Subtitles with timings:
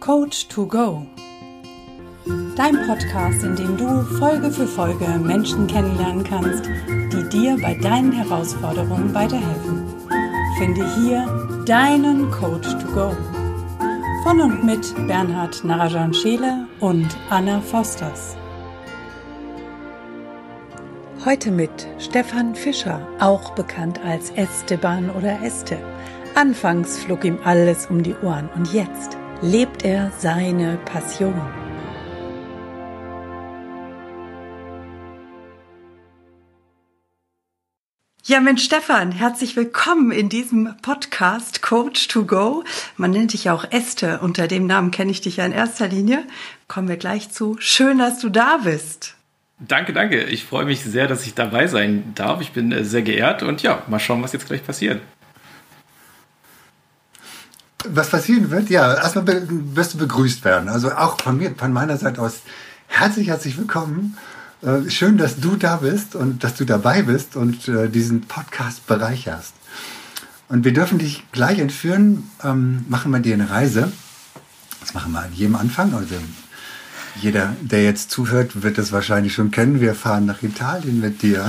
[0.00, 1.06] Coach to Go.
[2.56, 8.10] Dein Podcast, in dem du Folge für Folge Menschen kennenlernen kannst, die dir bei deinen
[8.10, 9.84] Herausforderungen weiterhelfen.
[10.56, 11.26] Finde hier
[11.66, 13.14] deinen Coach to Go.
[14.22, 18.36] Von und mit Bernhard Narajan Scheele und Anna Fosters.
[21.26, 25.76] Heute mit Stefan Fischer, auch bekannt als Esteban oder Este.
[26.34, 31.34] Anfangs flog ihm alles um die Ohren und jetzt lebt er seine Passion.
[38.22, 42.64] Ja, Mensch, Stefan, herzlich willkommen in diesem Podcast Coach to Go.
[42.96, 44.20] Man nennt dich ja auch Este.
[44.20, 46.24] Unter dem Namen kenne ich dich ja in erster Linie.
[46.68, 47.56] Kommen wir gleich zu.
[47.58, 49.16] Schön, dass du da bist.
[49.58, 50.22] Danke, danke.
[50.24, 52.40] Ich freue mich sehr, dass ich dabei sein darf.
[52.40, 55.00] Ich bin äh, sehr geehrt und ja, mal schauen, was jetzt gleich passiert.
[57.88, 59.26] Was passieren wird, ja, erstmal
[59.74, 60.68] wirst du begrüßt werden.
[60.68, 62.40] Also auch von mir, von meiner Seite aus,
[62.88, 64.18] herzlich, herzlich willkommen.
[64.62, 68.86] Äh, schön, dass du da bist und dass du dabei bist und äh, diesen Podcast
[68.86, 69.54] bereicherst.
[70.48, 73.90] Und wir dürfen dich gleich entführen, ähm, machen wir dir eine Reise.
[74.80, 75.94] Das machen wir an jedem Anfang.
[75.94, 76.16] Also
[77.20, 79.80] jeder, der jetzt zuhört, wird das wahrscheinlich schon kennen.
[79.80, 81.48] Wir fahren nach Italien mit dir.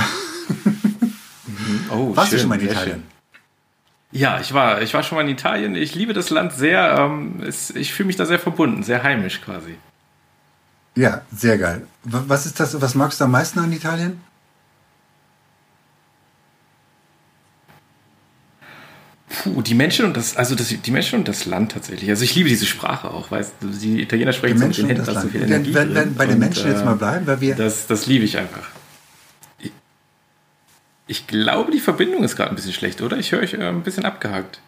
[1.45, 1.79] Mhm.
[1.89, 3.03] Oh, Warst schön, du schon mal in Italien?
[4.11, 5.75] Ja, ich war, ich war schon mal in Italien.
[5.75, 6.97] Ich liebe das Land sehr.
[6.99, 9.75] Ähm, es, ich fühle mich da sehr verbunden, sehr heimisch quasi.
[10.95, 11.87] Ja, sehr geil.
[12.03, 12.81] Was ist das?
[12.81, 14.21] Was magst du am meisten an Italien?
[19.29, 22.09] Puh, die Menschen und das, also das, die Menschen und das Land tatsächlich.
[22.09, 24.97] Also ich liebe diese Sprache auch, weißt du, die Italiener sprechen die Menschen so mit
[24.97, 25.73] den Händen, so viel Energie.
[25.73, 27.55] Wenn, wenn, bei den Menschen und, jetzt mal bleiben, weil wir.
[27.55, 28.67] Das, das liebe ich einfach.
[31.11, 33.17] Ich glaube, die Verbindung ist gerade ein bisschen schlecht, oder?
[33.17, 34.61] Ich höre euch äh, ein bisschen abgehakt.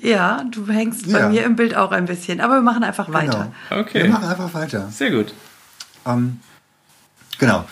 [0.00, 1.18] Ja, du hängst ja.
[1.18, 3.18] bei mir im Bild auch ein bisschen, aber wir machen einfach genau.
[3.18, 3.52] weiter.
[3.68, 4.04] Okay.
[4.04, 4.88] Wir machen einfach weiter.
[4.88, 5.34] Sehr gut.
[6.06, 6.40] Ähm,
[7.38, 7.66] genau.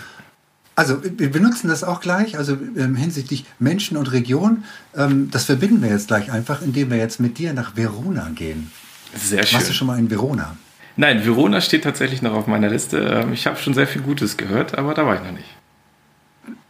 [0.75, 4.65] Also wir benutzen das auch gleich, also ähm, hinsichtlich Menschen und Region.
[4.95, 8.71] Ähm, das verbinden wir jetzt gleich einfach, indem wir jetzt mit dir nach Verona gehen.
[9.15, 9.57] Sehr schön.
[9.57, 10.59] Warst du schon mal in Verona?
[10.97, 12.99] Nein, Verona steht tatsächlich noch auf meiner Liste.
[12.99, 15.49] Ähm, ich habe schon sehr viel Gutes gehört, aber da war ich noch nicht.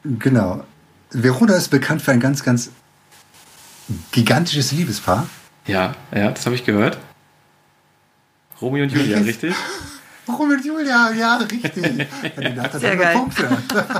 [0.05, 0.65] Genau.
[1.13, 2.71] Verona ist bekannt für ein ganz, ganz
[4.11, 5.27] gigantisches Liebespaar.
[5.67, 6.99] Ja, ja, das habe ich gehört.
[8.61, 9.55] Romeo und Julia, richtig?
[10.29, 11.73] Romeo und Julia, ja, richtig.
[12.79, 13.17] Sehr geil.
[13.17, 13.57] Punkte.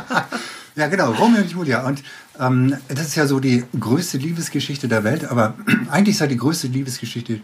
[0.77, 1.85] ja, genau, Romeo und Julia.
[1.85, 2.03] Und
[2.39, 5.55] ähm, das ist ja so die größte Liebesgeschichte der Welt, aber
[5.91, 7.41] eigentlich ist ja die größte Liebesgeschichte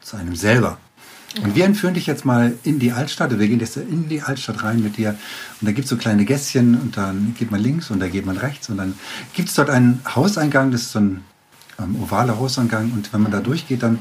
[0.00, 0.78] zu einem selber.
[1.42, 3.38] Und wir entführen dich jetzt mal in die Altstadt.
[3.38, 5.10] Wir gehen jetzt in die Altstadt rein mit dir.
[5.60, 8.24] Und da gibt es so kleine Gässchen und dann geht man links und da geht
[8.24, 8.70] man rechts.
[8.70, 8.94] Und dann
[9.34, 11.24] gibt es dort einen Hauseingang, das ist so ein
[11.78, 12.92] ähm, ovaler Hauseingang.
[12.92, 13.98] Und wenn man da durchgeht, dann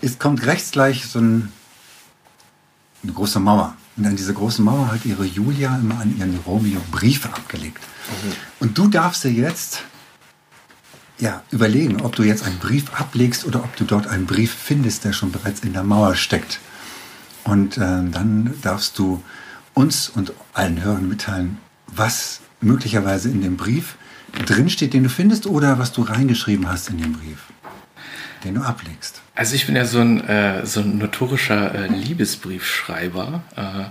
[0.00, 1.52] ist, kommt rechts gleich so ein,
[3.02, 3.76] eine große Mauer.
[3.96, 7.82] Und an dieser großen Mauer hat ihre Julia immer an ihren Romeo Briefe abgelegt.
[8.08, 8.32] Mhm.
[8.60, 9.82] Und du darfst dir jetzt
[11.18, 15.04] ja, überlegen, ob du jetzt einen Brief ablegst oder ob du dort einen Brief findest,
[15.04, 16.60] der schon bereits in der Mauer steckt.
[17.46, 19.22] Und äh, dann darfst du
[19.72, 23.96] uns und allen Hörern mitteilen, was möglicherweise in dem Brief
[24.44, 27.44] drinsteht, den du findest, oder was du reingeschrieben hast in den Brief,
[28.42, 29.22] den du ablegst.
[29.34, 33.42] Also ich bin ja so ein, äh, so ein notorischer äh, Liebesbriefschreiber.
[33.54, 33.84] Äh,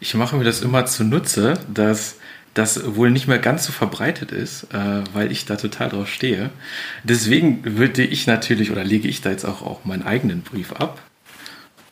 [0.00, 2.16] ich mache mir das immer zunutze, dass
[2.52, 6.50] das wohl nicht mehr ganz so verbreitet ist, äh, weil ich da total drauf stehe.
[7.04, 11.00] Deswegen würde ich natürlich oder lege ich da jetzt auch, auch meinen eigenen Brief ab.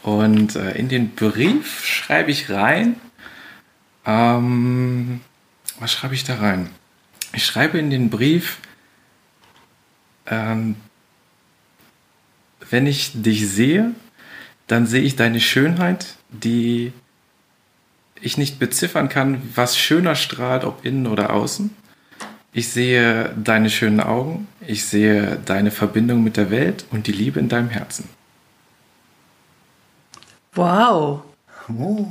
[0.07, 2.95] Und äh, in den Brief schreibe ich rein.
[4.05, 5.21] Ähm,
[5.81, 6.71] was schreibe ich da rein?
[7.33, 8.59] Ich schreibe in den Brief,
[10.27, 10.77] ähm,
[12.71, 13.97] wenn ich dich sehe,
[14.69, 16.93] dann sehe ich deine Schönheit, die
[18.21, 21.75] ich nicht beziffern kann, was schöner strahlt, ob innen oder außen.
[22.53, 27.41] Ich sehe deine schönen Augen, ich sehe deine Verbindung mit der Welt und die Liebe
[27.41, 28.16] in deinem Herzen.
[30.57, 31.23] Wow.
[31.69, 32.07] Oh.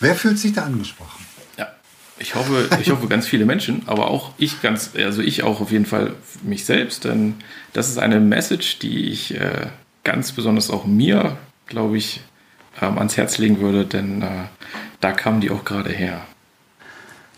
[0.00, 1.24] Wer fühlt sich da angesprochen?
[1.56, 1.68] Ja,
[2.18, 5.70] ich hoffe, ich hoffe ganz viele Menschen, aber auch ich ganz, also ich auch auf
[5.70, 7.36] jeden Fall mich selbst, denn
[7.72, 9.68] das ist eine Message, die ich äh,
[10.02, 11.36] ganz besonders auch mir,
[11.66, 12.20] glaube ich,
[12.82, 14.44] ähm, ans Herz legen würde, denn äh,
[15.00, 16.20] da kamen die auch gerade her.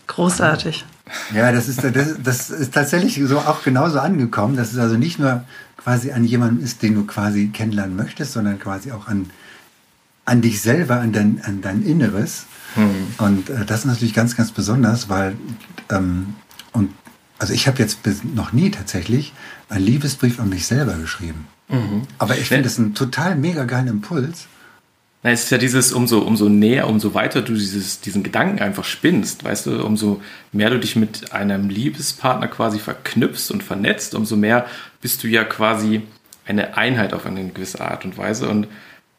[0.07, 0.85] Großartig.
[1.33, 4.55] Ja, das ist, das, das ist tatsächlich so auch genauso angekommen.
[4.55, 5.43] dass es also nicht nur
[5.87, 9.29] quasi an jemanden ist, den du quasi kennenlernen möchtest, sondern quasi auch an,
[10.25, 12.45] an dich selber, an dein, an dein Inneres.
[12.75, 13.25] Mhm.
[13.25, 15.37] Und äh, das ist natürlich ganz, ganz besonders, weil
[15.89, 16.35] ähm,
[16.73, 16.89] und
[17.39, 17.99] also ich habe jetzt
[18.35, 19.31] noch nie tatsächlich
[19.69, 21.47] einen Liebesbrief an mich selber geschrieben.
[21.69, 22.01] Mhm.
[22.17, 24.47] Aber ich finde es einen total mega geilen Impuls.
[25.23, 28.83] Na, es ist ja dieses, umso, umso näher, umso weiter du dieses, diesen Gedanken einfach
[28.83, 30.21] spinnst, weißt du, umso
[30.51, 34.67] mehr du dich mit einem Liebespartner quasi verknüpfst und vernetzt, umso mehr
[35.01, 36.03] bist du ja quasi
[36.45, 38.47] eine Einheit auf eine gewisse Art und Weise.
[38.47, 38.67] Und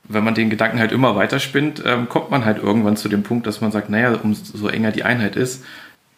[0.05, 3.23] wenn man den Gedanken halt immer weiter spinnt, ähm, kommt man halt irgendwann zu dem
[3.23, 5.65] Punkt, dass man sagt, naja, umso enger die Einheit ist,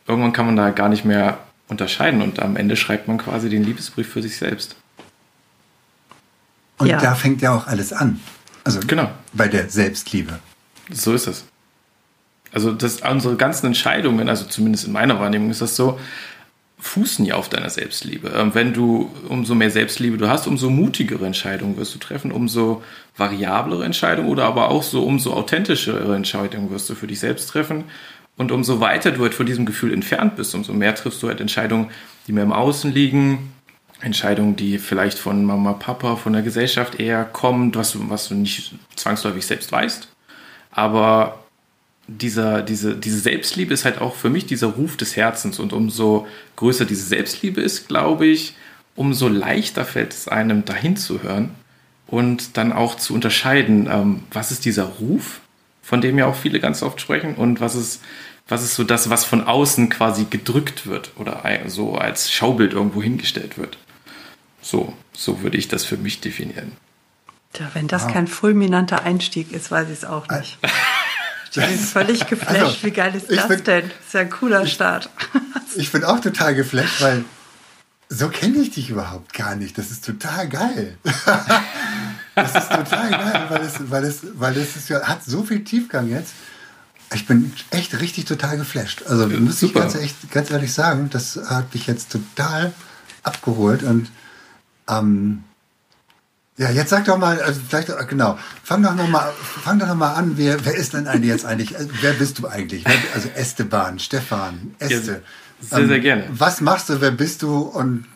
[0.06, 1.38] irgendwann kann man da gar nicht mehr
[1.69, 4.76] unterscheiden und am Ende schreibt man quasi den Liebesbrief für sich selbst.
[6.79, 6.99] Und ja.
[7.00, 8.21] da fängt ja auch alles an.
[8.65, 9.11] Also genau.
[9.33, 10.39] bei der Selbstliebe.
[10.91, 11.45] So ist es.
[12.53, 15.99] Also das, unsere ganzen Entscheidungen, also zumindest in meiner Wahrnehmung ist das so,
[16.81, 18.33] fußen ja auf deiner Selbstliebe.
[18.35, 22.83] Ähm, wenn du umso mehr Selbstliebe du hast, umso mutigere Entscheidungen wirst du treffen, umso
[23.17, 27.85] variablere Entscheidungen oder aber auch so umso authentischere Entscheidungen wirst du für dich selbst treffen.
[28.37, 31.41] Und umso weiter du halt von diesem Gefühl entfernt bist, umso mehr triffst du halt
[31.41, 31.91] Entscheidungen,
[32.27, 33.53] die mehr im Außen liegen,
[34.00, 38.35] Entscheidungen, die vielleicht von Mama, Papa, von der Gesellschaft eher kommen, was du, was du
[38.35, 40.08] nicht zwangsläufig selbst weißt.
[40.70, 41.41] Aber
[42.06, 45.58] dieser, diese, diese Selbstliebe ist halt auch für mich dieser Ruf des Herzens.
[45.58, 46.26] Und umso
[46.56, 48.55] größer diese Selbstliebe ist, glaube ich,
[48.97, 51.50] umso leichter fällt es einem, dahin zu hören
[52.06, 55.41] und dann auch zu unterscheiden, ähm, was ist dieser Ruf,
[55.82, 58.02] von dem ja auch viele ganz oft sprechen, und was ist,
[58.49, 63.02] was ist so das, was von außen quasi gedrückt wird oder so als Schaubild irgendwo
[63.02, 63.79] hingestellt wird.
[64.62, 66.73] So, so würde ich das für mich definieren.
[67.53, 68.12] Tja, wenn das wow.
[68.12, 70.59] kein fulminanter Einstieg ist, weiß ich es auch nicht.
[71.51, 72.61] Ich bin völlig geflasht.
[72.61, 73.89] Also, Wie geil ist das bin, denn?
[73.89, 75.11] Das ist ja ein cooler Start.
[75.77, 77.25] Ich bin auch total geflasht, weil
[78.09, 79.79] so kenne ich dich überhaupt gar nicht.
[79.79, 80.99] Das ist total geil.
[82.37, 85.65] Das ist total geil, weil es, weil es, weil es ist ja, hat so viel
[85.65, 86.33] Tiefgang jetzt.
[87.12, 89.03] Ich bin echt richtig total geflasht.
[89.07, 92.73] Also ja, muss ich ganz, echt, ganz ehrlich sagen, das hat mich jetzt total
[93.25, 94.11] abgeholt und
[94.91, 95.45] ähm,
[96.57, 99.95] ja, jetzt sag doch mal, also vielleicht, genau, fang doch noch mal, fang doch noch
[99.95, 102.85] mal an, wer, wer ist denn eigentlich jetzt eigentlich, äh, wer bist du eigentlich?
[103.15, 104.95] Also Esteban, Stefan, Este.
[104.95, 104.99] Ja,
[105.61, 106.25] sehr, sehr ähm, gerne.
[106.33, 108.07] Was machst du, wer bist du und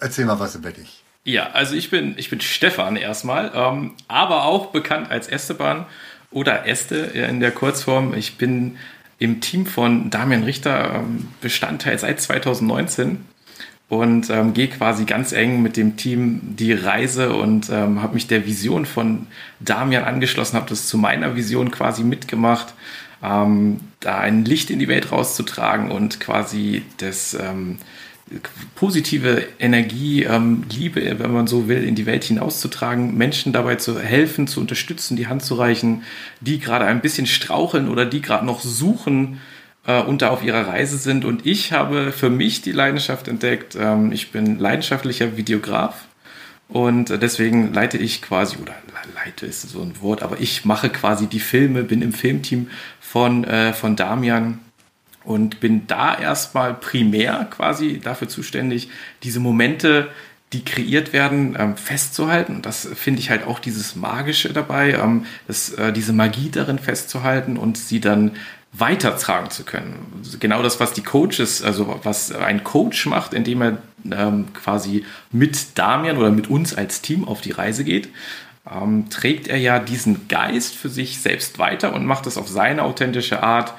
[0.00, 1.02] erzähl mal was über dich.
[1.24, 5.86] Ja, also ich bin, ich bin Stefan erstmal, ähm, aber auch bekannt als Esteban
[6.30, 8.14] oder Este in der Kurzform.
[8.14, 8.76] Ich bin
[9.18, 13.24] im Team von Damian Richter ähm, Bestandteil seit 2019
[13.88, 18.26] und ähm, gehe quasi ganz eng mit dem Team die Reise und ähm, habe mich
[18.26, 19.28] der Vision von
[19.60, 22.74] Damian angeschlossen, habe das zu meiner Vision quasi mitgemacht,
[23.22, 27.78] ähm, da ein Licht in die Welt rauszutragen und quasi das ähm,
[28.74, 34.00] positive Energie, ähm, Liebe, wenn man so will, in die Welt hinauszutragen, Menschen dabei zu
[34.00, 36.02] helfen, zu unterstützen, die Hand zu reichen,
[36.40, 39.40] die gerade ein bisschen straucheln oder die gerade noch suchen,
[39.86, 41.24] äh, und da auf ihrer Reise sind.
[41.24, 43.76] Und ich habe für mich die Leidenschaft entdeckt.
[43.78, 46.06] Ähm, ich bin leidenschaftlicher Videograf
[46.68, 48.74] und deswegen leite ich quasi, oder
[49.14, 52.68] leite ist so ein Wort, aber ich mache quasi die Filme, bin im Filmteam
[53.00, 54.58] von, äh, von Damian
[55.24, 58.88] und bin da erstmal primär quasi dafür zuständig,
[59.22, 60.08] diese Momente
[60.52, 62.62] die kreiert werden, ähm, festzuhalten.
[62.62, 67.56] Das finde ich halt auch dieses Magische dabei, ähm, das, äh, diese Magie darin festzuhalten
[67.56, 68.32] und sie dann
[68.78, 70.22] weitertragen zu können.
[70.40, 73.78] Genau das, was die Coaches, also was ein Coach macht, indem er
[74.10, 78.08] ähm, quasi mit Damian oder mit uns als Team auf die Reise geht,
[78.70, 82.82] ähm, trägt er ja diesen Geist für sich selbst weiter und macht das auf seine
[82.82, 83.74] authentische Art,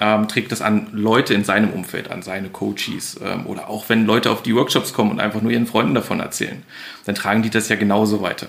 [0.00, 4.04] ähm, trägt das an Leute in seinem Umfeld, an seine Coaches ähm, oder auch wenn
[4.04, 6.62] Leute auf die Workshops kommen und einfach nur ihren Freunden davon erzählen,
[7.04, 8.48] dann tragen die das ja genauso weiter.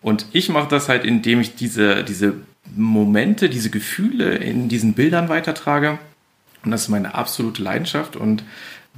[0.00, 2.34] Und ich mache das halt, indem ich diese, diese
[2.74, 5.98] Momente, diese Gefühle in diesen Bildern weitertrage.
[6.64, 8.16] Und das ist meine absolute Leidenschaft.
[8.16, 8.42] Und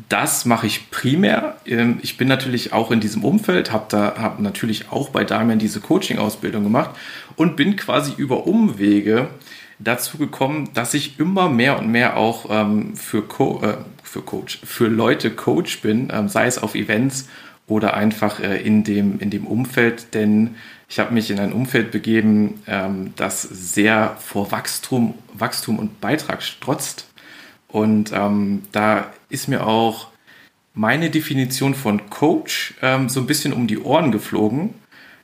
[0.09, 1.57] das mache ich primär.
[1.67, 5.59] Ähm, ich bin natürlich auch in diesem Umfeld, habe da hab natürlich auch bei Damian
[5.59, 6.91] diese Coaching-Ausbildung gemacht
[7.37, 9.29] und bin quasi über Umwege
[9.79, 14.61] dazu gekommen, dass ich immer mehr und mehr auch ähm, für, Co äh, für Coach,
[14.65, 17.29] für Leute Coach bin, ähm, sei es auf Events
[17.67, 20.57] oder einfach äh, in, dem, in dem Umfeld, denn
[20.88, 26.42] ich habe mich in ein Umfeld begeben, ähm, das sehr vor Wachstum, Wachstum und Beitrag
[26.42, 27.07] strotzt.
[27.68, 30.09] Und ähm, da ist mir auch
[30.73, 34.75] meine Definition von Coach ähm, so ein bisschen um die Ohren geflogen.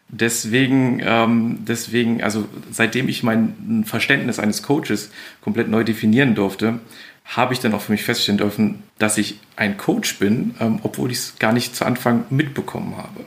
[0.09, 6.81] Deswegen, ähm, deswegen, also seitdem ich mein Verständnis eines Coaches komplett neu definieren durfte,
[7.25, 11.11] habe ich dann auch für mich feststellen dürfen, dass ich ein Coach bin, ähm, obwohl
[11.11, 13.25] ich es gar nicht zu Anfang mitbekommen habe.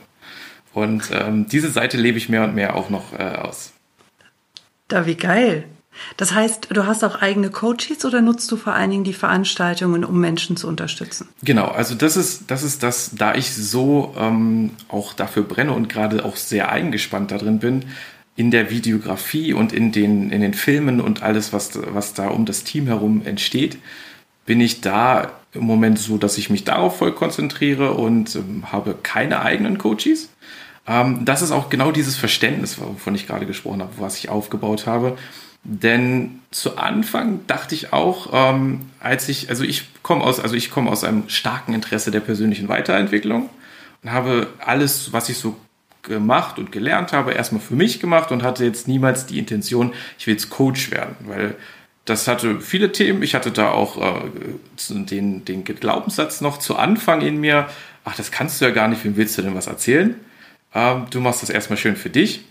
[0.78, 3.72] Und ähm, diese Seite lebe ich mehr und mehr auch noch äh, aus.
[4.88, 5.64] Da, wie geil.
[6.16, 10.04] Das heißt, du hast auch eigene Coaches oder nutzt du vor allen Dingen die Veranstaltungen,
[10.04, 11.28] um Menschen zu unterstützen?
[11.42, 15.88] Genau, also das ist das, ist das da ich so ähm, auch dafür brenne und
[15.88, 17.84] gerade auch sehr eingespannt da drin bin,
[18.36, 22.46] in der Videografie und in den, in den Filmen und alles, was, was da um
[22.46, 23.78] das Team herum entsteht,
[24.46, 28.94] bin ich da im Moment so, dass ich mich darauf voll konzentriere und ähm, habe
[29.02, 30.30] keine eigenen Coaches.
[30.88, 34.86] Ähm, das ist auch genau dieses Verständnis, wovon ich gerade gesprochen habe, was ich aufgebaut
[34.86, 35.18] habe.
[35.64, 40.70] Denn zu Anfang dachte ich auch, ähm, als ich, also ich komme aus, also ich
[40.70, 43.50] komme aus einem starken Interesse der persönlichen Weiterentwicklung
[44.02, 45.56] und habe alles, was ich so
[46.02, 50.26] gemacht und gelernt habe, erstmal für mich gemacht und hatte jetzt niemals die Intention, ich
[50.26, 51.56] will jetzt Coach werden, weil
[52.06, 53.22] das hatte viele Themen.
[53.22, 54.30] Ich hatte da auch äh,
[54.88, 57.68] den, den Glaubenssatz noch zu Anfang in mir,
[58.04, 60.14] ach, das kannst du ja gar nicht, wem willst du denn was erzählen?
[60.74, 62.44] Ähm, du machst das erstmal schön für dich.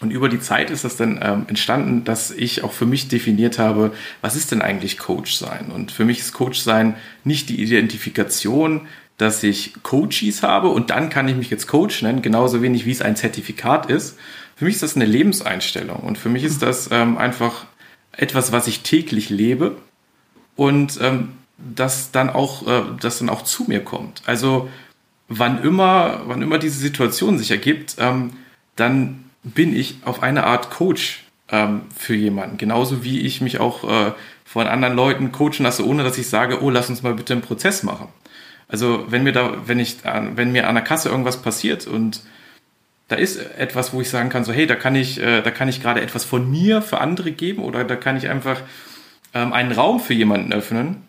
[0.00, 3.60] Und über die Zeit ist das dann ähm, entstanden, dass ich auch für mich definiert
[3.60, 5.70] habe, was ist denn eigentlich Coach sein?
[5.72, 11.08] Und für mich ist Coach sein nicht die Identifikation, dass ich Coaches habe und dann
[11.08, 14.18] kann ich mich jetzt Coach nennen, genauso wenig wie es ein Zertifikat ist.
[14.56, 17.66] Für mich ist das eine Lebenseinstellung und für mich ist das ähm, einfach
[18.10, 19.76] etwas, was ich täglich lebe
[20.56, 21.28] und ähm,
[21.58, 24.22] das dann auch, äh, das dann auch zu mir kommt.
[24.26, 24.68] Also
[25.38, 28.32] wann immer, wann immer diese Situation sich ergibt, ähm,
[28.76, 32.58] dann bin ich auf eine Art Coach ähm, für jemanden.
[32.58, 34.12] Genauso wie ich mich auch äh,
[34.44, 37.42] von anderen Leuten coachen lasse, ohne dass ich sage, oh, lass uns mal bitte einen
[37.42, 38.08] Prozess machen.
[38.68, 42.22] Also wenn mir da, wenn ich, wenn mir an der Kasse irgendwas passiert und
[43.08, 45.68] da ist etwas, wo ich sagen kann, so hey, da kann ich, äh, da kann
[45.68, 48.60] ich gerade etwas von mir für andere geben oder da kann ich einfach
[49.34, 51.02] ähm, einen Raum für jemanden öffnen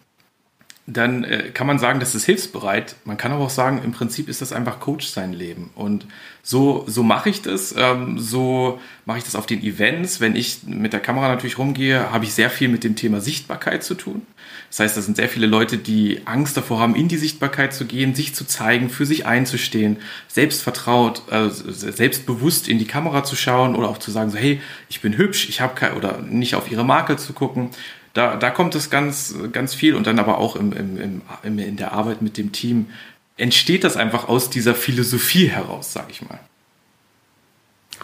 [0.86, 2.98] dann äh, kann man sagen, das ist hilfsbereit.
[3.06, 5.70] Man kann aber auch sagen, im Prinzip ist das einfach Coach sein Leben.
[5.76, 6.06] Und
[6.42, 7.74] so, so mache ich das.
[7.78, 10.20] Ähm, so mache ich das auf den Events.
[10.20, 13.82] Wenn ich mit der Kamera natürlich rumgehe, habe ich sehr viel mit dem Thema Sichtbarkeit
[13.86, 14.24] zu tun.
[14.70, 17.86] Das heißt, das sind sehr viele Leute, die Angst davor haben, in die Sichtbarkeit zu
[17.86, 19.98] gehen, sich zu zeigen, für sich einzustehen,
[20.28, 24.60] selbstvertraut, also selbstbewusst in die Kamera zu schauen oder auch zu sagen, so, hey,
[24.90, 27.70] ich bin hübsch, ich habe kein, oder nicht auf ihre Marke zu gucken
[28.14, 31.78] da, da kommt es ganz, ganz viel und dann aber auch im, im, im, in
[31.78, 32.90] der Arbeit mit dem Team
[33.38, 36.40] entsteht das einfach aus dieser Philosophie heraus, sag ich mal.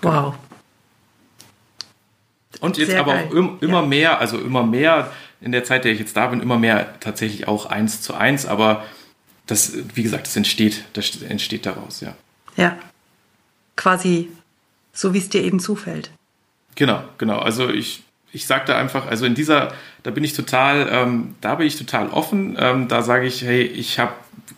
[0.01, 0.35] Wow.
[2.59, 3.27] Und jetzt Sehr aber geil.
[3.27, 3.87] auch im, immer ja.
[3.87, 5.11] mehr, also immer mehr
[5.41, 8.45] in der Zeit, der ich jetzt da bin, immer mehr tatsächlich auch eins zu eins,
[8.45, 8.83] aber
[9.45, 12.15] das, wie gesagt, das entsteht, das entsteht daraus, ja.
[12.57, 12.77] Ja.
[13.75, 14.29] Quasi
[14.91, 16.11] so, wie es dir eben zufällt.
[16.75, 17.39] Genau, genau.
[17.39, 21.55] Also ich ich sage da einfach, also in dieser, da bin ich total, ähm, da
[21.55, 22.57] bin ich total offen.
[22.59, 24.13] Ähm, da sage ich, hey, ich habe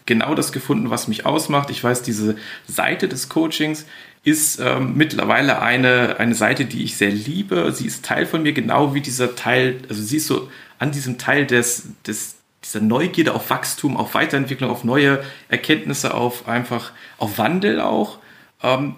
[0.05, 1.69] genau das gefunden, was mich ausmacht.
[1.69, 2.35] Ich weiß, diese
[2.67, 3.85] Seite des Coachings
[4.23, 7.71] ist ähm, mittlerweile eine, eine Seite, die ich sehr liebe.
[7.71, 11.17] Sie ist Teil von mir, genau wie dieser Teil, also sie ist so an diesem
[11.17, 17.37] Teil des, des, dieser Neugierde auf Wachstum, auf Weiterentwicklung, auf neue Erkenntnisse, auf einfach, auf
[17.37, 18.19] Wandel auch.
[18.61, 18.95] Ähm,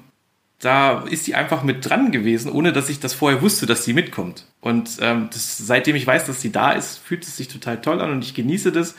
[0.64, 3.94] da ist sie einfach mit dran gewesen, ohne dass ich das vorher wusste, dass sie
[3.94, 4.46] mitkommt.
[4.62, 8.02] Und ähm, das, seitdem ich weiß, dass sie da ist, fühlt es sich total toll
[8.02, 8.96] an und ich genieße das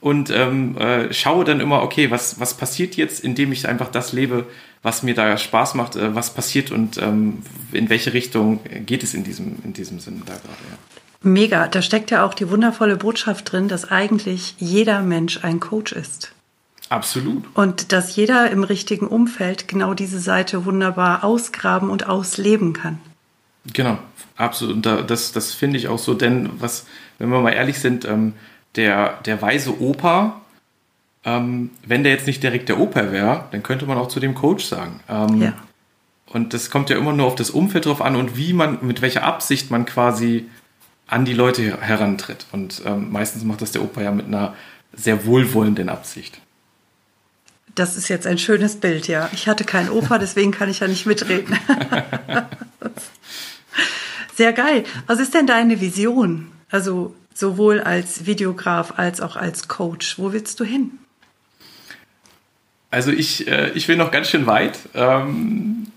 [0.00, 4.12] und ähm, äh, schaue dann immer, okay, was, was passiert jetzt, indem ich einfach das
[4.12, 4.46] lebe,
[4.82, 7.38] was mir da Spaß macht, äh, was passiert und ähm,
[7.72, 10.44] in welche Richtung geht es in diesem, in diesem Sinne da gerade.
[10.70, 10.78] Ja.
[11.22, 15.92] Mega, da steckt ja auch die wundervolle Botschaft drin, dass eigentlich jeder Mensch ein Coach
[15.92, 16.35] ist.
[16.88, 17.44] Absolut.
[17.54, 22.98] Und dass jeder im richtigen Umfeld genau diese Seite wunderbar ausgraben und ausleben kann.
[23.72, 23.98] Genau,
[24.36, 24.86] absolut.
[24.86, 26.86] Und das, das finde ich auch so, denn was,
[27.18, 28.34] wenn wir mal ehrlich sind, ähm,
[28.76, 30.40] der, der weise Opa,
[31.24, 34.34] ähm, wenn der jetzt nicht direkt der Opa wäre, dann könnte man auch zu dem
[34.34, 35.00] Coach sagen.
[35.08, 35.54] Ähm, ja.
[36.26, 39.02] Und das kommt ja immer nur auf das Umfeld drauf an und wie man, mit
[39.02, 40.48] welcher Absicht man quasi
[41.08, 42.46] an die Leute herantritt.
[42.50, 44.54] Und meistens macht das der Opa ja mit einer
[44.92, 46.40] sehr wohlwollenden Absicht.
[47.76, 49.28] Das ist jetzt ein schönes Bild, ja.
[49.32, 51.56] Ich hatte keinen Opa, deswegen kann ich ja nicht mitreden.
[54.34, 54.84] Sehr geil.
[55.06, 56.50] Was ist denn deine Vision?
[56.70, 60.18] Also sowohl als Videograf als auch als Coach.
[60.18, 60.92] Wo willst du hin?
[62.90, 64.78] Also ich, äh, ich will noch ganz schön weit.
[64.94, 65.88] Ähm,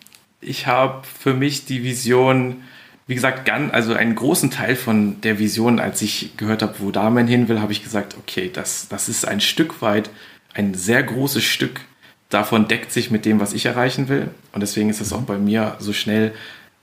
[0.42, 2.62] ich habe für mich die Vision,
[3.08, 6.92] wie gesagt, ganz, also einen großen Teil von der Vision, als ich gehört habe, wo
[6.92, 10.10] Damen hin will, habe ich gesagt, okay, das, das ist ein Stück weit
[10.54, 11.82] ein sehr großes Stück
[12.30, 14.30] davon deckt sich mit dem, was ich erreichen will.
[14.54, 16.34] Und deswegen ist es auch bei mir so schnell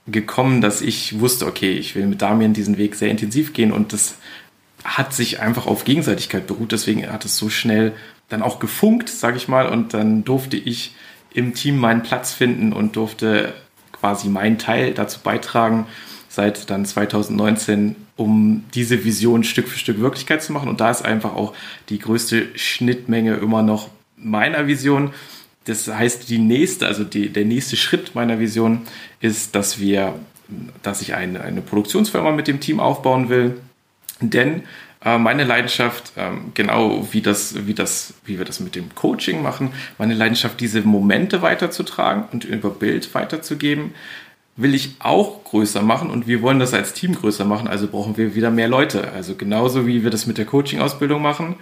[0.07, 3.93] gekommen, dass ich wusste, okay, ich will mit Damien diesen Weg sehr intensiv gehen und
[3.93, 4.15] das
[4.83, 6.71] hat sich einfach auf Gegenseitigkeit beruht.
[6.71, 7.93] Deswegen hat es so schnell
[8.29, 10.95] dann auch gefunkt, sage ich mal, und dann durfte ich
[11.33, 13.53] im Team meinen Platz finden und durfte
[13.91, 15.87] quasi meinen Teil dazu beitragen.
[16.29, 20.67] Seit dann 2019, um diese Vision Stück für Stück Wirklichkeit zu machen.
[20.67, 21.53] Und da ist einfach auch
[21.89, 25.13] die größte Schnittmenge immer noch meiner Vision.
[25.65, 28.81] Das heißt, die nächste, also die, der nächste Schritt meiner Vision
[29.21, 30.15] ist, dass wir,
[30.81, 33.59] dass ich eine, eine Produktionsfirma mit dem Team aufbauen will.
[34.19, 34.63] Denn
[35.05, 39.43] äh, meine Leidenschaft, ähm, genau wie das, wie das, wie wir das mit dem Coaching
[39.43, 43.93] machen, meine Leidenschaft, diese Momente weiterzutragen und über Bild weiterzugeben,
[44.57, 48.17] will ich auch größer machen und wir wollen das als Team größer machen, also brauchen
[48.17, 49.11] wir wieder mehr Leute.
[49.13, 51.55] Also genauso wie wir das mit der Coaching-Ausbildung machen,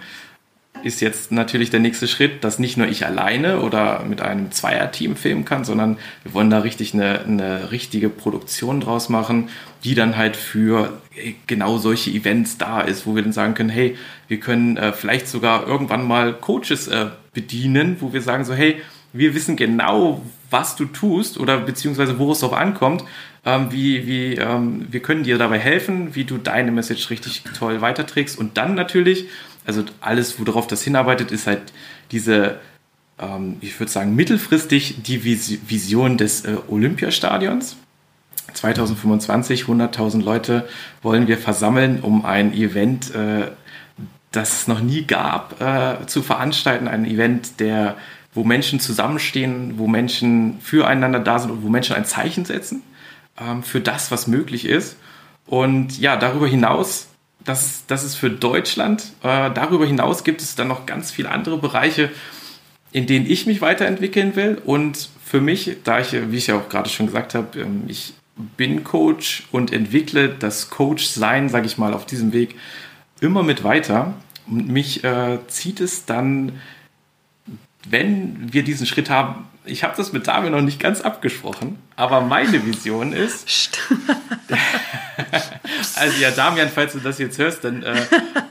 [0.82, 5.16] ist jetzt natürlich der nächste Schritt, dass nicht nur ich alleine oder mit einem Zweierteam
[5.16, 9.48] filmen kann, sondern wir wollen da richtig eine, eine richtige Produktion draus machen,
[9.84, 11.00] die dann halt für
[11.46, 13.96] genau solche Events da ist, wo wir dann sagen können, hey,
[14.28, 18.76] wir können äh, vielleicht sogar irgendwann mal Coaches äh, bedienen, wo wir sagen so, hey,
[19.12, 23.04] wir wissen genau, was du tust oder beziehungsweise wo es drauf ankommt,
[23.44, 27.80] ähm, wie, wie ähm, wir können dir dabei helfen, wie du deine Message richtig toll
[27.80, 29.26] weiterträgst und dann natürlich
[29.66, 31.72] also alles, worauf das hinarbeitet, ist halt
[32.12, 32.60] diese,
[33.18, 37.76] ähm, ich würde sagen, mittelfristig die Vision des äh, Olympiastadions.
[38.54, 40.68] 2025, 100.000 Leute
[41.02, 43.50] wollen wir versammeln, um ein Event, äh,
[44.30, 46.86] das es noch nie gab, äh, zu veranstalten.
[46.86, 47.96] Ein Event, der,
[48.36, 52.82] wo Menschen zusammenstehen, wo Menschen füreinander da sind und wo Menschen ein Zeichen setzen
[53.40, 54.96] ähm, für das, was möglich ist.
[55.46, 57.08] Und ja, darüber hinaus
[57.46, 59.04] das, das ist für Deutschland.
[59.22, 62.10] Äh, darüber hinaus gibt es dann noch ganz viele andere Bereiche,
[62.92, 64.60] in denen ich mich weiterentwickeln will.
[64.64, 68.14] Und für mich, da ich, wie ich ja auch gerade schon gesagt habe, ähm, ich
[68.56, 72.56] bin Coach und entwickle das Coach-Sein, sage ich mal, auf diesem Weg
[73.20, 74.14] immer mit weiter.
[74.46, 76.60] Und mich äh, zieht es dann,
[77.90, 82.20] wenn wir diesen Schritt haben, ich habe das mit Damian noch nicht ganz abgesprochen, aber
[82.20, 83.78] meine Vision ist.
[85.96, 88.02] also ja, Damian, falls du das jetzt hörst, dann, äh,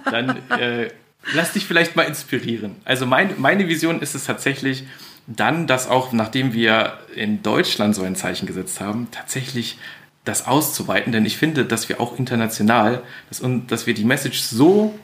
[0.05, 0.89] dann äh,
[1.33, 2.75] lass dich vielleicht mal inspirieren.
[2.85, 4.83] Also mein, meine Vision ist es tatsächlich,
[5.27, 9.77] dann, dass auch nachdem wir in Deutschland so ein Zeichen gesetzt haben, tatsächlich
[10.23, 14.97] das auszuweiten, denn ich finde, dass wir auch international, dass, dass wir die Message so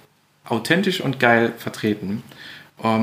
[0.43, 2.23] authentisch und geil vertreten,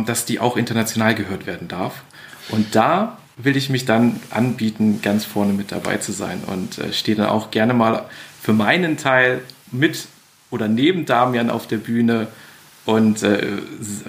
[0.07, 2.03] dass die auch international gehört werden darf.
[2.51, 6.93] Und da will ich mich dann anbieten, ganz vorne mit dabei zu sein und äh,
[6.93, 8.05] stehe dann auch gerne mal
[8.43, 10.09] für meinen Teil mit
[10.51, 12.29] oder neben Damian auf der Bühne
[12.85, 13.59] und äh,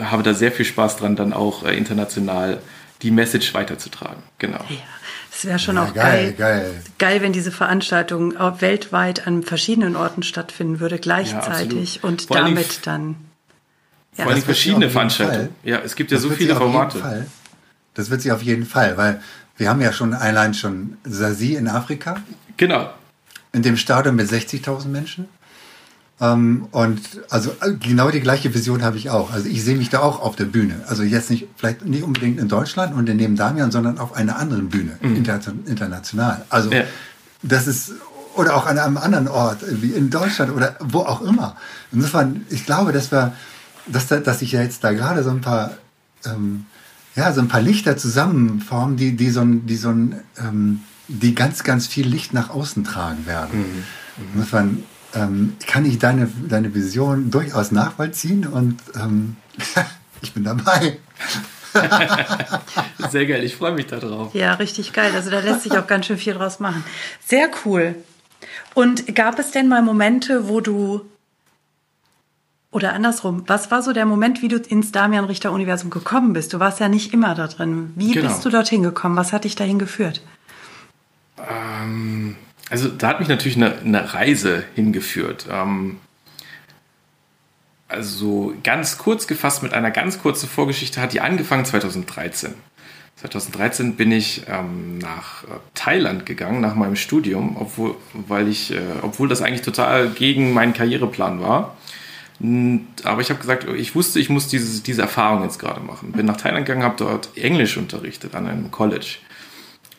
[0.01, 2.61] habe da sehr viel Spaß dran, dann auch äh, international
[3.01, 4.23] die Message weiterzutragen.
[4.39, 4.59] Genau.
[4.69, 4.77] Ja.
[5.31, 9.95] Es wäre schon ja, auch geil, geil, geil, wenn diese Veranstaltung auch weltweit an verschiedenen
[9.95, 13.15] Orten stattfinden würde, gleichzeitig ja, und damit dann.
[14.17, 14.23] Ja.
[14.23, 15.49] Vor allem verschiedene Veranstaltungen.
[15.63, 17.27] Ja, es gibt ja so viele Formate.
[17.93, 19.21] Das wird sie auf jeden Fall, weil
[19.57, 22.21] wir haben ja schon allein schon Sasi in Afrika.
[22.57, 22.89] Genau.
[23.51, 25.27] In dem Stadion mit 60.000 Menschen.
[26.21, 29.31] Ähm, und also genau die gleiche Vision habe ich auch.
[29.31, 30.83] Also ich sehe mich da auch auf der Bühne.
[30.87, 34.69] Also jetzt nicht, vielleicht nicht unbedingt in Deutschland und neben Damian, sondern auf einer anderen
[34.69, 35.15] Bühne, mhm.
[35.15, 36.45] inter international.
[36.49, 36.83] Also ja.
[37.41, 37.93] das ist,
[38.35, 41.55] oder auch an einem anderen Ort, wie in Deutschland oder wo auch immer.
[41.91, 43.33] Insofern, ich glaube, dass wir,
[43.87, 45.77] dass, da, dass ich ja jetzt da gerade so ein paar
[46.25, 46.65] ähm,
[47.15, 51.35] ja, so ein paar Lichter zusammenformen, die, die so ein, die so ein, ähm, die
[51.35, 53.59] ganz, ganz viel Licht nach außen tragen werden.
[53.59, 53.83] Mhm.
[54.33, 59.37] Insofern ähm, kann ich deine, deine Vision durchaus nachvollziehen und ähm,
[60.21, 60.97] ich bin dabei.
[63.11, 64.33] Sehr geil, ich freue mich darauf.
[64.33, 65.11] Ja, richtig geil.
[65.13, 66.83] Also da lässt sich auch ganz schön viel draus machen.
[67.25, 67.95] Sehr cool.
[68.73, 71.05] Und gab es denn mal Momente, wo du
[72.71, 76.53] oder andersrum, was war so der Moment, wie du ins Damian Richter Universum gekommen bist?
[76.53, 77.93] Du warst ja nicht immer da drin.
[77.95, 78.27] Wie genau.
[78.27, 79.15] bist du dorthin gekommen?
[79.15, 80.21] Was hat dich dahin geführt?
[81.37, 82.35] Ähm,
[82.69, 85.47] also da hat mich natürlich eine, eine Reise hingeführt.
[85.51, 85.97] Ähm,
[87.87, 92.53] also ganz kurz gefasst mit einer ganz kurzen Vorgeschichte hat die angefangen 2013.
[93.15, 98.79] 2013 bin ich ähm, nach äh, Thailand gegangen nach meinem Studium, obwohl, weil ich, äh,
[99.01, 101.75] obwohl das eigentlich total gegen meinen Karriereplan war.
[102.41, 106.13] Aber ich habe gesagt, ich wusste, ich muss diese, diese Erfahrung jetzt gerade machen.
[106.13, 109.17] Bin nach Thailand gegangen, habe dort Englisch unterrichtet an einem College.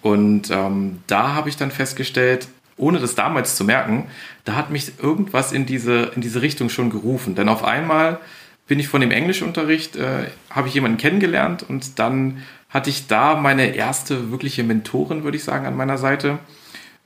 [0.01, 2.49] Und ähm, da habe ich dann festgestellt,
[2.79, 4.07] ohne das damals zu merken,
[4.45, 7.35] da hat mich irgendwas in diese, in diese Richtung schon gerufen.
[7.35, 8.19] Denn auf einmal
[8.67, 13.35] bin ich von dem Englischunterricht, äh, habe ich jemanden kennengelernt und dann hatte ich da
[13.35, 16.39] meine erste wirkliche Mentorin, würde ich sagen, an meiner Seite.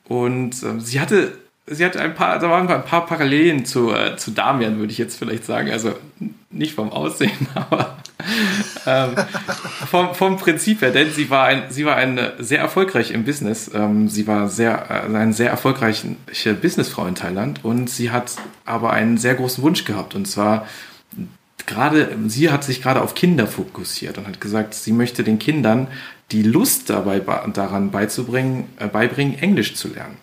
[0.05, 4.17] Und äh, sie hatte sie hat ein paar, da waren ein paar Parallelen zu, äh,
[4.17, 5.71] zu Damian, würde ich jetzt vielleicht sagen.
[5.71, 5.95] Also
[6.51, 7.97] nicht vom Aussehen, aber
[8.87, 9.15] ähm,
[9.91, 13.71] vom, vom Prinzip her, denn sie war, ein, sie war eine sehr erfolgreich im Business.
[13.75, 18.33] Ähm, sie war sehr, äh, eine sehr erfolgreiche Businessfrau in Thailand und sie hat
[18.65, 20.67] aber einen sehr großen Wunsch gehabt und zwar
[21.67, 25.89] gerade, sie hat sich gerade auf Kinder fokussiert und hat gesagt, sie möchte den Kindern
[26.31, 30.17] die Lust dabei daran beizubringen, äh, beibringen, Englisch zu lernen.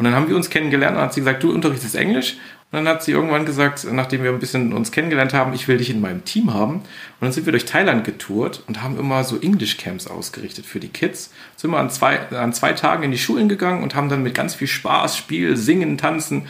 [0.00, 2.38] Und dann haben wir uns kennengelernt und hat sie gesagt, du unterrichtest Englisch.
[2.72, 5.76] Und dann hat sie irgendwann gesagt, nachdem wir ein bisschen uns kennengelernt haben, ich will
[5.76, 6.76] dich in meinem Team haben.
[6.76, 6.84] Und
[7.20, 10.88] dann sind wir durch Thailand getourt und haben immer so English Camps ausgerichtet für die
[10.88, 11.34] Kids.
[11.54, 14.32] Sind wir an zwei, an zwei Tagen in die Schulen gegangen und haben dann mit
[14.32, 16.46] ganz viel Spaß, Spiel, Singen, Tanzen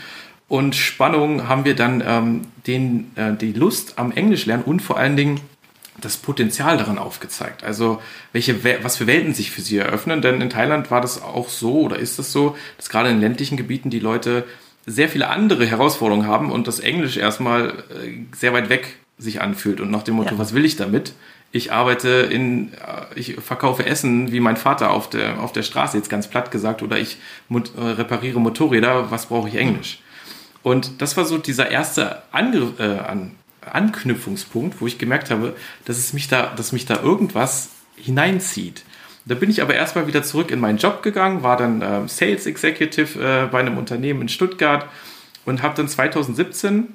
[0.47, 4.97] und Spannung haben wir dann ähm, den, äh, die Lust am Englisch lernen und vor
[4.97, 5.41] allen Dingen
[6.01, 7.65] das Potenzial daran aufgezeigt.
[7.65, 8.01] Also
[8.33, 10.23] welche, was für Welten sich für sie eröffnen.
[10.23, 13.57] Denn in Thailand war das auch so oder ist das so, dass gerade in ländlichen
[13.57, 14.45] Gebieten die Leute
[14.87, 19.81] sehr viele andere Herausforderungen haben und das Englisch erstmal äh, sehr weit weg sich anfühlt
[19.81, 20.39] und nach dem Motto, ja.
[20.39, 21.13] was will ich damit?
[21.53, 22.77] Ich arbeite in, äh,
[23.15, 26.83] ich verkaufe Essen wie mein Vater auf der, auf der Straße, jetzt ganz platt gesagt,
[26.83, 27.19] oder ich
[27.51, 30.01] repariere Motorräder, was brauche ich Englisch?
[30.63, 35.99] Und das war so dieser erste Angriff, äh, an, Anknüpfungspunkt, wo ich gemerkt habe, dass
[35.99, 38.85] es mich da, dass mich da irgendwas hineinzieht.
[39.27, 42.47] Da bin ich aber erstmal wieder zurück in meinen Job gegangen, war dann äh, Sales
[42.47, 44.87] Executive äh, bei einem Unternehmen in Stuttgart
[45.45, 46.89] und habe dann 2017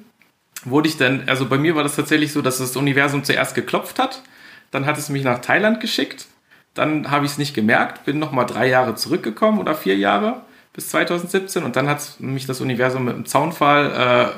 [0.64, 3.98] wurde ich dann, also bei mir war das tatsächlich so, dass das Universum zuerst geklopft
[3.98, 4.22] hat,
[4.70, 6.26] dann hat es mich nach Thailand geschickt,
[6.74, 10.42] dann habe ich es nicht gemerkt, bin nochmal drei Jahre zurückgekommen oder vier Jahre
[10.76, 14.34] bis 2017 und dann hat mich das Universum mit einem Zaunfall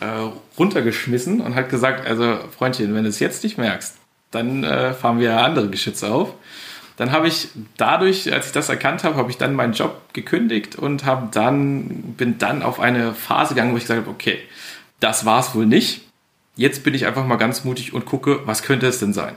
[0.00, 3.96] äh, äh, runtergeschmissen und hat gesagt, also Freundchen, wenn du es jetzt nicht merkst,
[4.30, 6.32] dann äh, fahren wir andere Geschütze auf.
[6.96, 10.76] Dann habe ich dadurch, als ich das erkannt habe, habe ich dann meinen Job gekündigt
[10.76, 14.38] und habe dann bin dann auf eine Phase gegangen, wo ich gesagt habe, okay,
[14.98, 16.02] das war es wohl nicht.
[16.56, 19.34] Jetzt bin ich einfach mal ganz mutig und gucke, was könnte es denn sein?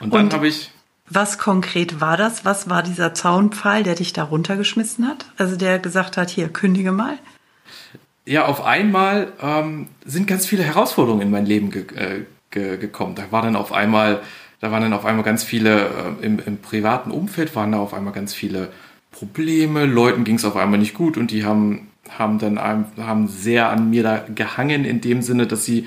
[0.00, 0.70] Und dann habe ich
[1.08, 2.44] was konkret war das?
[2.44, 5.26] Was war dieser Zaunpfahl, der dich da runtergeschmissen hat?
[5.36, 7.18] Also der gesagt hat, hier, kündige mal?
[8.24, 13.14] Ja, auf einmal ähm, sind ganz viele Herausforderungen in mein Leben ge äh, ge gekommen.
[13.14, 14.20] Da war dann auf einmal,
[14.60, 15.86] da waren dann auf einmal ganz viele,
[16.20, 18.72] äh, im, im privaten Umfeld waren da auf einmal ganz viele
[19.12, 21.88] Probleme, Leuten ging es auf einmal nicht gut und die haben,
[22.18, 25.86] haben dann haben sehr an mir da gehangen in dem Sinne, dass sie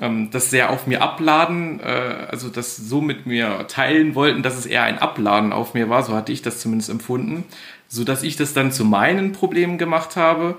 [0.00, 4.56] ähm, das sehr auf mir abladen, äh, also das so mit mir teilen wollten, dass
[4.56, 7.44] es eher ein Abladen auf mir war, so hatte ich das zumindest empfunden,
[7.88, 10.56] so dass ich das dann zu meinen Problemen gemacht habe.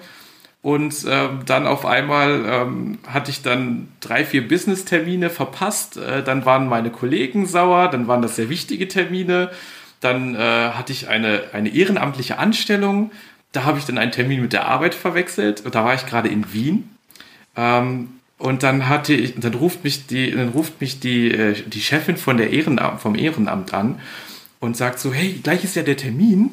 [0.62, 5.98] Und äh, dann auf einmal ähm, hatte ich dann drei, vier Business-Termine verpasst.
[5.98, 9.52] Äh, dann waren meine Kollegen sauer, dann waren das sehr wichtige Termine.
[10.00, 13.12] Dann äh, hatte ich eine, eine ehrenamtliche Anstellung.
[13.52, 15.64] Da habe ich dann einen Termin mit der Arbeit verwechselt.
[15.72, 16.90] Da war ich gerade in Wien.
[17.56, 21.82] Ähm, und dann hatte ich, dann ruft mich die, dann ruft mich die, äh, die
[21.82, 24.00] Chefin von der Ehrenamt, vom Ehrenamt an
[24.60, 26.52] und sagt so, hey, gleich ist ja der Termin.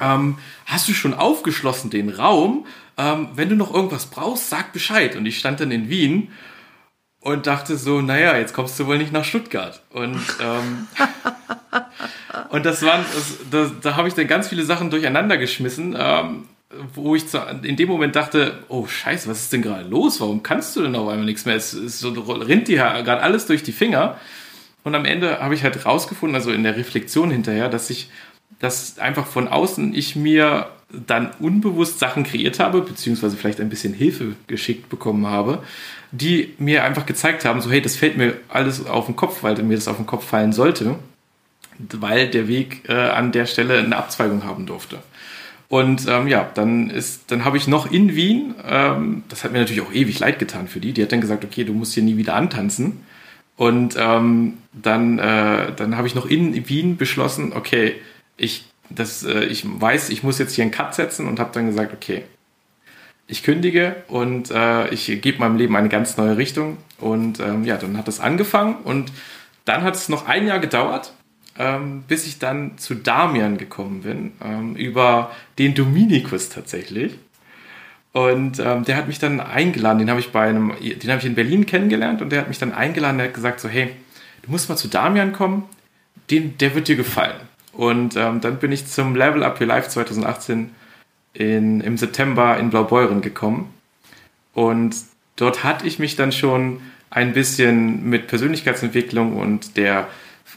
[0.00, 2.66] Ähm, hast du schon aufgeschlossen den Raum?
[2.96, 5.16] Ähm, wenn du noch irgendwas brauchst, sag Bescheid.
[5.16, 6.28] Und ich stand dann in Wien
[7.20, 9.82] und dachte so, naja, jetzt kommst du wohl nicht nach Stuttgart.
[9.90, 10.88] Und, ähm,
[12.48, 15.94] und das waren, das, das, da habe ich dann ganz viele Sachen durcheinander geschmissen.
[15.98, 16.48] Ähm,
[16.94, 17.24] wo ich
[17.62, 20.20] in dem Moment dachte, oh Scheiße, was ist denn gerade los?
[20.20, 21.56] Warum kannst du denn auf einmal nichts mehr?
[21.56, 24.18] Es, es so, rinnt dir gerade alles durch die Finger.
[24.84, 28.10] Und am Ende habe ich halt rausgefunden, also in der Reflexion hinterher, dass ich,
[28.58, 33.94] dass einfach von außen ich mir dann unbewusst Sachen kreiert habe, beziehungsweise vielleicht ein bisschen
[33.94, 35.62] Hilfe geschickt bekommen habe,
[36.10, 39.60] die mir einfach gezeigt haben, so hey, das fällt mir alles auf den Kopf, weil
[39.62, 40.98] mir das auf den Kopf fallen sollte,
[41.78, 44.98] weil der Weg äh, an der Stelle eine Abzweigung haben durfte.
[45.72, 49.58] Und ähm, ja, dann ist, dann habe ich noch in Wien, ähm, das hat mir
[49.60, 50.92] natürlich auch ewig leid getan für die.
[50.92, 53.00] Die hat dann gesagt, okay, du musst hier nie wieder antanzen.
[53.56, 57.94] Und ähm, dann, äh, dann habe ich noch in Wien beschlossen, okay,
[58.36, 61.68] ich, das, äh, ich weiß, ich muss jetzt hier einen Cut setzen und habe dann
[61.68, 62.24] gesagt, okay,
[63.26, 66.76] ich kündige und äh, ich gebe meinem Leben eine ganz neue Richtung.
[66.98, 69.10] Und ähm, ja, dann hat das angefangen und
[69.64, 71.14] dann hat es noch ein Jahr gedauert
[71.62, 77.14] ähm, bis ich dann zu Damian gekommen bin, ähm, über den Dominikus tatsächlich.
[78.12, 81.24] Und ähm, der hat mich dann eingeladen, den habe ich bei einem, den habe ich
[81.24, 83.90] in Berlin kennengelernt und der hat mich dann eingeladen, der hat gesagt so, hey,
[84.42, 85.62] du musst mal zu Damian kommen,
[86.30, 87.40] den, der wird dir gefallen.
[87.72, 90.70] Und ähm, dann bin ich zum Level Up Your Life 2018
[91.32, 93.72] in, im September in Blaubeuren gekommen.
[94.52, 94.94] Und
[95.36, 100.08] dort hatte ich mich dann schon ein bisschen mit Persönlichkeitsentwicklung und der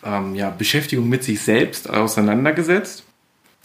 [0.06, 3.04] ähm, ja, Beschäftigung mit sich selbst auseinandergesetzt.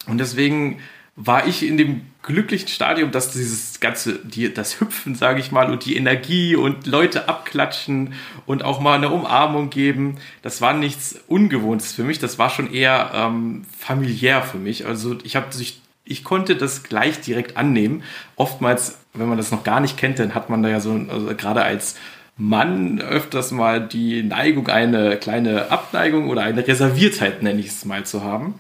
[0.07, 0.81] Und deswegen
[1.17, 5.71] war ich in dem glücklichen Stadium, dass dieses ganze, die, das Hüpfen, sage ich mal,
[5.71, 8.15] und die Energie und Leute abklatschen
[8.47, 12.19] und auch mal eine Umarmung geben, das war nichts Ungewohntes für mich.
[12.19, 14.87] Das war schon eher ähm, familiär für mich.
[14.87, 18.03] Also ich habe sich ich konnte das gleich direkt annehmen.
[18.35, 21.27] Oftmals, wenn man das noch gar nicht kennt, dann hat man da ja so, also
[21.37, 21.95] gerade als
[22.41, 28.05] Mann öfters mal die Neigung, eine kleine Abneigung oder eine Reserviertheit, nenne ich es mal,
[28.07, 28.55] zu haben.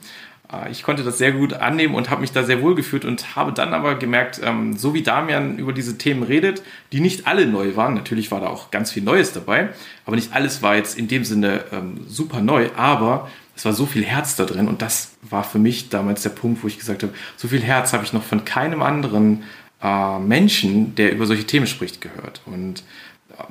[0.52, 3.36] Äh, ich konnte das sehr gut annehmen und habe mich da sehr wohl gefühlt und
[3.36, 6.62] habe dann aber gemerkt, ähm, so wie Damian über diese Themen redet,
[6.92, 9.70] die nicht alle neu waren, natürlich war da auch ganz viel Neues dabei,
[10.04, 13.86] aber nicht alles war jetzt in dem Sinne ähm, super neu, aber es war so
[13.86, 17.02] viel Herz da drin und das war für mich damals der Punkt, wo ich gesagt
[17.02, 19.44] habe, so viel Herz habe ich noch von keinem anderen
[19.82, 22.42] äh, Menschen, der über solche Themen spricht, gehört.
[22.46, 22.82] Und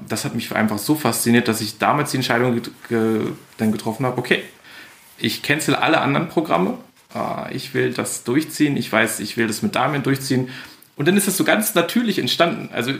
[0.07, 3.21] das hat mich einfach so fasziniert, dass ich damals die Entscheidung get ge
[3.57, 4.43] dann getroffen habe, okay,
[5.17, 6.77] ich cancel alle anderen Programme,
[7.13, 10.49] äh, ich will das durchziehen, ich weiß, ich will das mit Damien durchziehen.
[10.95, 12.69] Und dann ist das so ganz natürlich entstanden.
[12.73, 12.93] Also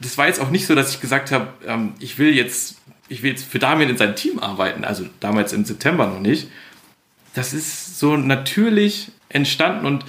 [0.00, 2.76] das war jetzt auch nicht so, dass ich gesagt habe, ähm, ich will jetzt
[3.08, 6.48] ich will jetzt für Damien in seinem Team arbeiten, also damals im September noch nicht.
[7.34, 10.04] Das ist so natürlich entstanden und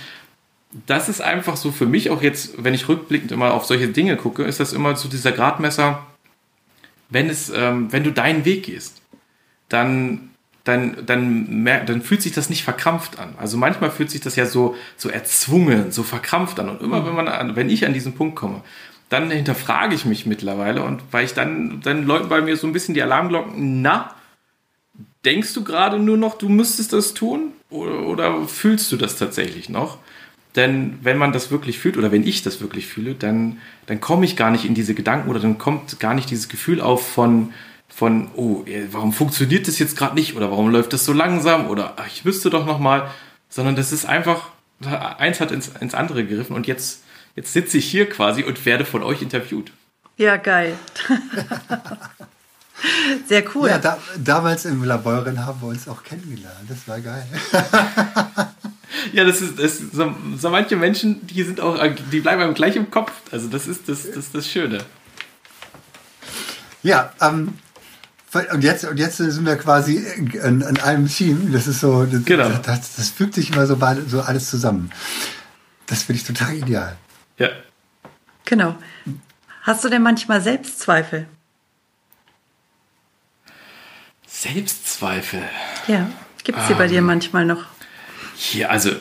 [0.87, 4.17] das ist einfach so für mich auch jetzt, wenn ich rückblickend immer auf solche Dinge
[4.17, 6.05] gucke, ist das immer so dieser Gradmesser,
[7.09, 9.01] wenn es, ähm, wenn du deinen Weg gehst,
[9.69, 10.29] dann
[10.65, 13.35] dann, dann, dann fühlt sich das nicht verkrampft an.
[13.37, 16.69] Also manchmal fühlt sich das ja so, so erzwungen, so verkrampft an.
[16.69, 17.05] Und immer, mhm.
[17.05, 18.61] wenn man, wenn ich an diesen Punkt komme,
[19.09, 22.73] dann hinterfrage ich mich mittlerweile und weil ich dann, dann läuten bei mir so ein
[22.73, 24.15] bisschen die Alarmglocken, na,
[25.23, 29.69] denkst du gerade nur noch, du müsstest das tun oder, oder, fühlst du das tatsächlich
[29.69, 29.99] noch?
[30.55, 34.25] Denn wenn man das wirklich fühlt oder wenn ich das wirklich fühle, dann, dann komme
[34.25, 37.53] ich gar nicht in diese Gedanken oder dann kommt gar nicht dieses Gefühl auf von,
[37.89, 41.95] von oh, warum funktioniert das jetzt gerade nicht oder warum läuft das so langsam oder
[41.97, 43.09] ach, ich wüsste doch noch mal,
[43.49, 44.49] sondern das ist einfach,
[45.17, 48.85] eins hat ins, ins andere gegriffen und jetzt Jetzt sitze ich hier quasi und werde
[48.85, 49.73] von euch interviewt.
[50.17, 50.77] Ja, geil.
[53.27, 53.69] Sehr cool.
[53.69, 56.69] Ja, da, damals im Laborin haben wir uns auch kennengelernt.
[56.69, 57.27] Das war geil.
[59.13, 61.79] ja, das ist, das ist so, so, manche Menschen, die sind auch,
[62.11, 63.11] die bleiben einem gleich im Kopf.
[63.31, 64.79] Also das ist das, das, das Schöne.
[66.83, 67.53] Ja, ähm,
[68.51, 71.51] und jetzt, und jetzt sind wir quasi in, in einem Team.
[71.53, 72.49] Das ist so, das, genau.
[72.49, 74.91] das, das fügt sich immer so, so alles zusammen.
[75.87, 76.97] Das finde ich total ideal.
[77.37, 77.49] Ja.
[78.43, 78.75] Genau.
[79.61, 81.27] Hast du denn manchmal Selbstzweifel?
[84.27, 85.41] Selbstzweifel?
[85.87, 86.09] Ja.
[86.43, 87.65] Gibt es die ähm, bei dir ähm, manchmal noch?
[88.35, 88.91] Hier, also,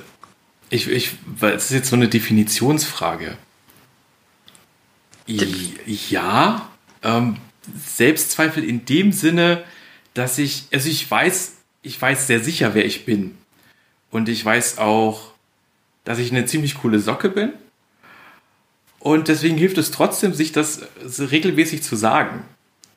[0.71, 3.37] ich, ich, das ist jetzt so eine Definitionsfrage.
[5.27, 6.69] Ja,
[7.03, 7.37] ähm,
[7.87, 9.65] Selbstzweifel in dem Sinne,
[10.13, 13.37] dass ich, also ich weiß, ich weiß sehr sicher, wer ich bin.
[14.11, 15.33] Und ich weiß auch,
[16.05, 17.53] dass ich eine ziemlich coole Socke bin.
[19.01, 20.83] Und deswegen hilft es trotzdem, sich das
[21.19, 22.45] regelmäßig zu sagen.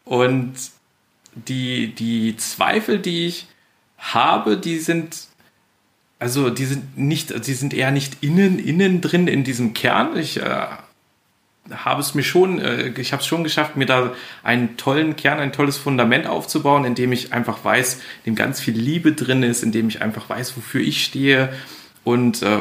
[0.06, 0.54] Und
[1.34, 3.48] die, die Zweifel, die ich
[3.98, 5.27] habe, die sind,
[6.20, 10.18] also die sind nicht, die sind eher nicht innen, innen drin in diesem Kern.
[10.18, 10.66] Ich äh,
[11.72, 15.40] habe es mir schon, äh, ich habe es schon geschafft, mir da einen tollen Kern,
[15.40, 19.44] ein tolles Fundament aufzubauen, in dem ich einfach weiß, in dem ganz viel Liebe drin
[19.44, 21.54] ist, in dem ich einfach weiß, wofür ich stehe.
[22.04, 22.60] Und äh,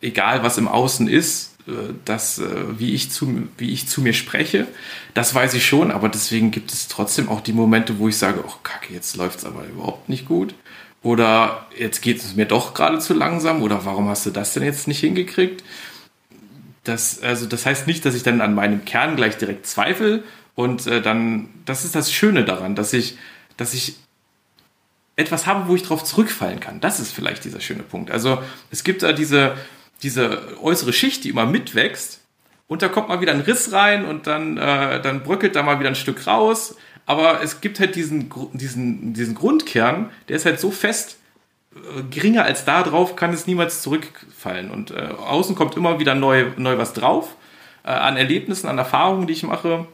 [0.00, 4.12] egal was im Außen ist, äh, das, äh, wie ich, zu, wie ich zu mir
[4.12, 4.66] spreche.
[5.14, 8.44] Das weiß ich schon, aber deswegen gibt es trotzdem auch die Momente, wo ich sage,
[8.46, 10.54] oh Kacke, jetzt läuft es aber überhaupt nicht gut.
[11.04, 13.62] Oder jetzt geht es mir doch gerade zu langsam.
[13.62, 15.62] Oder warum hast du das denn jetzt nicht hingekriegt?
[16.82, 20.24] Das, also das heißt nicht, dass ich dann an meinem Kern gleich direkt zweifle.
[20.54, 23.18] Und äh, dann, das ist das Schöne daran, dass ich,
[23.58, 23.96] dass ich
[25.16, 26.80] etwas habe, wo ich drauf zurückfallen kann.
[26.80, 28.10] Das ist vielleicht dieser schöne Punkt.
[28.10, 29.56] Also es gibt da diese,
[30.02, 32.20] diese äußere Schicht, die immer mitwächst.
[32.66, 35.80] Und da kommt mal wieder ein Riss rein und dann, äh, dann bröckelt da mal
[35.80, 36.76] wieder ein Stück raus.
[37.06, 41.18] Aber es gibt halt diesen, diesen, diesen Grundkern, der ist halt so fest,
[41.74, 44.70] äh, geringer als da drauf kann es niemals zurückfallen.
[44.70, 47.36] Und äh, außen kommt immer wieder neu, neu was drauf,
[47.84, 49.86] äh, an Erlebnissen, an Erfahrungen, die ich mache.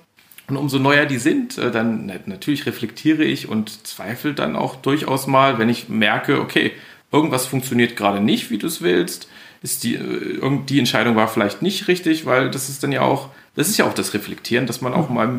[0.49, 5.27] Und umso neuer die sind, äh, dann natürlich reflektiere ich und zweifle dann auch durchaus
[5.27, 6.73] mal, wenn ich merke, okay,
[7.13, 9.29] irgendwas funktioniert gerade nicht, wie du es willst
[9.63, 13.29] ist die, äh, die Entscheidung war vielleicht nicht richtig, weil das ist dann ja auch,
[13.55, 15.31] das ist ja auch das Reflektieren, dass man auch mal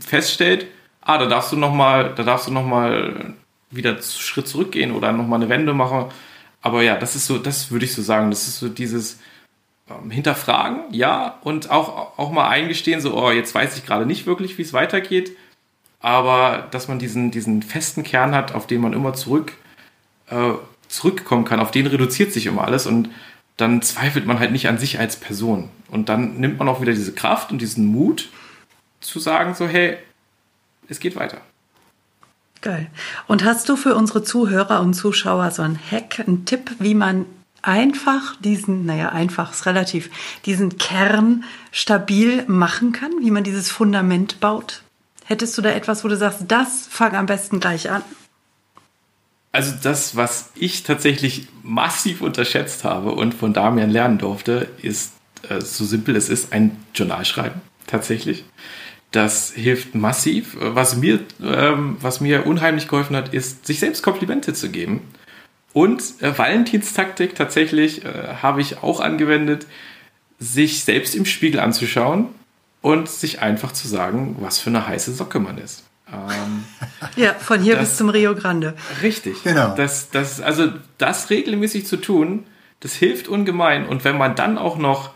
[0.00, 0.66] feststellt,
[1.04, 3.34] ah, da darfst du noch mal, da darfst du noch mal
[3.70, 6.06] wieder einen Schritt zurückgehen oder noch mal eine Wende machen.
[6.62, 9.18] Aber ja, das ist so, das würde ich so sagen, das ist so dieses
[9.90, 14.26] ähm, Hinterfragen, ja, und auch, auch mal eingestehen, so, oh, jetzt weiß ich gerade nicht
[14.26, 15.36] wirklich, wie es weitergeht,
[16.00, 19.52] aber dass man diesen, diesen festen Kern hat, auf den man immer zurück,
[20.30, 20.52] äh,
[20.88, 23.10] zurückkommen kann, auf den reduziert sich immer alles und
[23.56, 25.68] dann zweifelt man halt nicht an sich als Person.
[25.90, 28.30] Und dann nimmt man auch wieder diese Kraft und diesen Mut
[29.00, 29.98] zu sagen, so, hey,
[30.88, 31.40] es geht weiter.
[32.60, 32.90] Geil.
[33.26, 37.26] Und hast du für unsere Zuhörer und Zuschauer so einen Hack, einen Tipp, wie man
[37.60, 40.10] einfach diesen, naja, einfach ist relativ,
[40.46, 44.82] diesen Kern stabil machen kann, wie man dieses Fundament baut?
[45.24, 48.02] Hättest du da etwas, wo du sagst, das fang am besten gleich an?
[49.52, 55.12] Also das, was ich tatsächlich massiv unterschätzt habe und von Damian lernen durfte, ist,
[55.48, 58.44] äh, so simpel es ist, ein Journal schreiben, tatsächlich.
[59.14, 60.56] Das hilft massiv.
[60.58, 65.02] Was mir, ähm, was mir unheimlich geholfen hat, ist, sich selbst Komplimente zu geben.
[65.72, 68.08] Und äh, Valentinstaktik tatsächlich äh,
[68.42, 69.68] habe ich auch angewendet,
[70.40, 72.26] sich selbst im Spiegel anzuschauen
[72.80, 75.84] und sich einfach zu sagen, was für eine heiße Socke man ist.
[76.12, 76.64] Ähm,
[77.16, 78.74] ja, von hier das, bis zum Rio Grande.
[79.00, 79.44] Richtig.
[79.44, 79.76] Genau.
[79.76, 82.46] Das, das, also das regelmäßig zu tun,
[82.80, 83.86] das hilft ungemein.
[83.86, 85.14] Und wenn man dann auch noch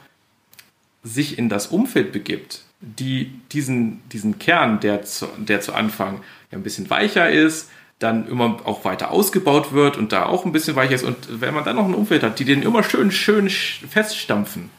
[1.02, 6.58] sich in das Umfeld begibt, die diesen, diesen Kern, der zu, der zu Anfang ja
[6.58, 10.76] ein bisschen weicher ist, dann immer auch weiter ausgebaut wird und da auch ein bisschen
[10.76, 11.04] weicher ist.
[11.04, 14.70] Und wenn man dann noch ein Umfeld hat, die den immer schön, schön feststampfen,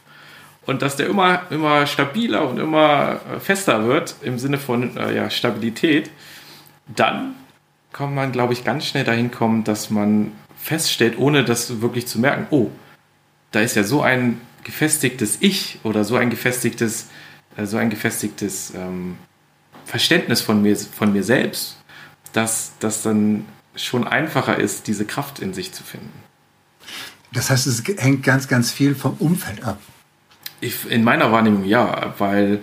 [0.66, 5.16] und dass der immer, immer stabiler und immer äh, fester wird im Sinne von äh,
[5.16, 6.10] ja, Stabilität,
[6.86, 7.34] dann
[7.92, 12.20] kann man, glaube ich, ganz schnell dahin kommen, dass man feststellt, ohne das wirklich zu
[12.20, 12.70] merken, oh,
[13.50, 17.08] da ist ja so ein gefestigtes Ich oder so ein gefestigtes,
[17.64, 19.16] so ein gefestigtes ähm,
[19.84, 21.76] Verständnis von mir, von mir selbst,
[22.32, 26.12] dass das dann schon einfacher ist, diese Kraft in sich zu finden.
[27.32, 29.80] Das heißt, es hängt ganz, ganz viel vom Umfeld ab.
[30.60, 32.62] Ich, in meiner Wahrnehmung ja, weil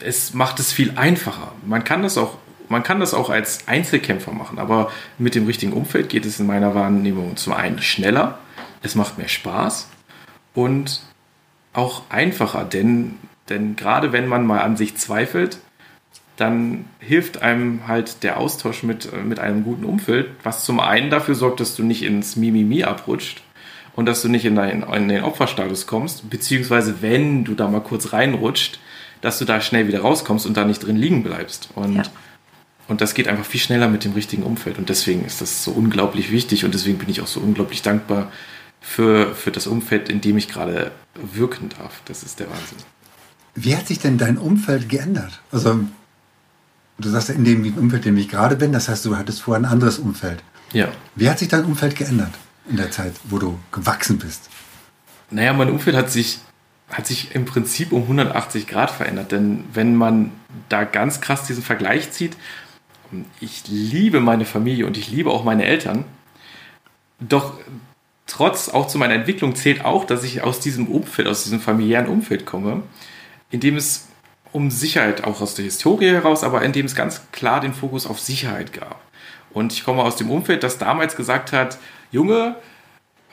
[0.00, 1.52] es macht es viel einfacher.
[1.66, 2.38] Man kann das auch,
[2.68, 6.46] man kann das auch als Einzelkämpfer machen, aber mit dem richtigen Umfeld geht es in
[6.46, 8.38] meiner Wahrnehmung zum einen schneller,
[8.82, 9.88] es macht mehr Spaß
[10.54, 11.02] und
[11.72, 13.18] auch einfacher, denn,
[13.52, 15.58] denn gerade wenn man mal an sich zweifelt,
[16.36, 21.34] dann hilft einem halt der Austausch mit, mit einem guten Umfeld, was zum einen dafür
[21.34, 23.42] sorgt, dass du nicht ins Mimimi abrutscht
[23.94, 27.80] und dass du nicht in, dein, in den Opferstatus kommst, beziehungsweise wenn du da mal
[27.80, 28.80] kurz reinrutscht,
[29.20, 31.68] dass du da schnell wieder rauskommst und da nicht drin liegen bleibst.
[31.74, 32.02] Und, ja.
[32.88, 34.78] und das geht einfach viel schneller mit dem richtigen Umfeld.
[34.78, 38.32] Und deswegen ist das so unglaublich wichtig und deswegen bin ich auch so unglaublich dankbar
[38.80, 42.02] für, für das Umfeld, in dem ich gerade wirken darf.
[42.06, 42.78] Das ist der Wahnsinn.
[43.54, 45.40] Wie hat sich denn dein Umfeld geändert?
[45.50, 45.80] Also,
[46.98, 49.62] du sagst in dem Umfeld, in dem ich gerade bin, das heißt, du hattest vorher
[49.62, 50.42] ein anderes Umfeld.
[50.72, 50.88] Ja.
[51.14, 52.32] Wie hat sich dein Umfeld geändert?
[52.68, 54.48] in der Zeit, wo du gewachsen bist?
[55.30, 56.38] Naja, mein Umfeld hat sich,
[56.90, 59.32] hat sich im Prinzip um 180 Grad verändert.
[59.32, 60.32] Denn wenn man
[60.68, 62.36] da ganz krass diesen Vergleich zieht,
[63.40, 66.04] ich liebe meine Familie und ich liebe auch meine Eltern.
[67.20, 67.54] Doch
[68.26, 72.06] trotz auch zu meiner Entwicklung zählt auch, dass ich aus diesem Umfeld, aus diesem familiären
[72.06, 72.82] Umfeld komme,
[73.52, 74.08] in dem es
[74.50, 78.06] um Sicherheit auch aus der Historie heraus, aber in dem es ganz klar den Fokus
[78.06, 79.00] auf Sicherheit gab.
[79.52, 81.78] Und ich komme aus dem Umfeld, das damals gesagt hat,
[82.10, 82.56] Junge,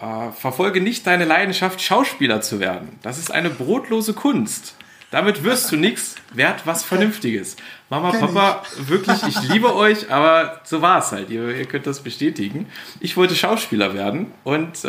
[0.02, 3.00] äh, verfolge nicht deine Leidenschaft, Schauspieler zu werden.
[3.02, 4.76] Das ist eine brotlose Kunst.
[5.12, 7.56] Damit wirst du nichts, werd was Vernünftiges.
[7.90, 11.32] Mama, Papa, wirklich, ich liebe euch, aber so war es halt.
[11.32, 12.68] Ihr, ihr, könnt das bestätigen.
[13.00, 14.88] Ich wollte Schauspieler werden und äh,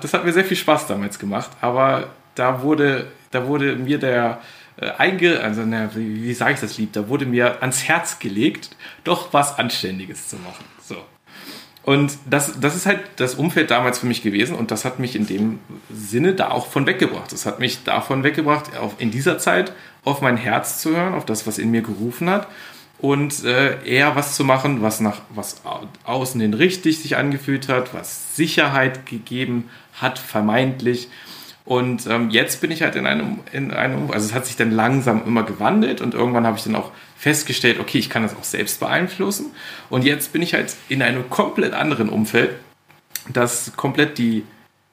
[0.00, 1.50] das hat mir sehr viel Spaß damals gemacht.
[1.60, 4.40] Aber da wurde, da wurde mir der
[4.80, 8.18] äh, einge, also na, wie, wie sage ich das lieb, da wurde mir ans Herz
[8.18, 8.70] gelegt,
[9.04, 10.64] doch was Anständiges zu machen.
[10.82, 10.96] So.
[11.82, 15.16] Und das, das ist halt das Umfeld damals für mich gewesen und das hat mich
[15.16, 15.58] in dem
[15.92, 17.32] Sinne da auch von weggebracht.
[17.32, 19.72] Das hat mich davon weggebracht, auf, in dieser Zeit
[20.04, 22.48] auf mein Herz zu hören, auf das, was in mir gerufen hat
[22.98, 25.62] und äh, eher was zu machen, was nach was
[26.04, 31.08] außen hin richtig sich angefühlt hat, was Sicherheit gegeben hat, vermeintlich.
[31.64, 34.70] Und ähm, jetzt bin ich halt in einem, in einem, also es hat sich dann
[34.70, 38.44] langsam immer gewandelt und irgendwann habe ich dann auch festgestellt, okay, ich kann das auch
[38.44, 39.46] selbst beeinflussen.
[39.90, 42.50] Und jetzt bin ich halt in einem komplett anderen Umfeld,
[43.28, 44.44] das komplett die,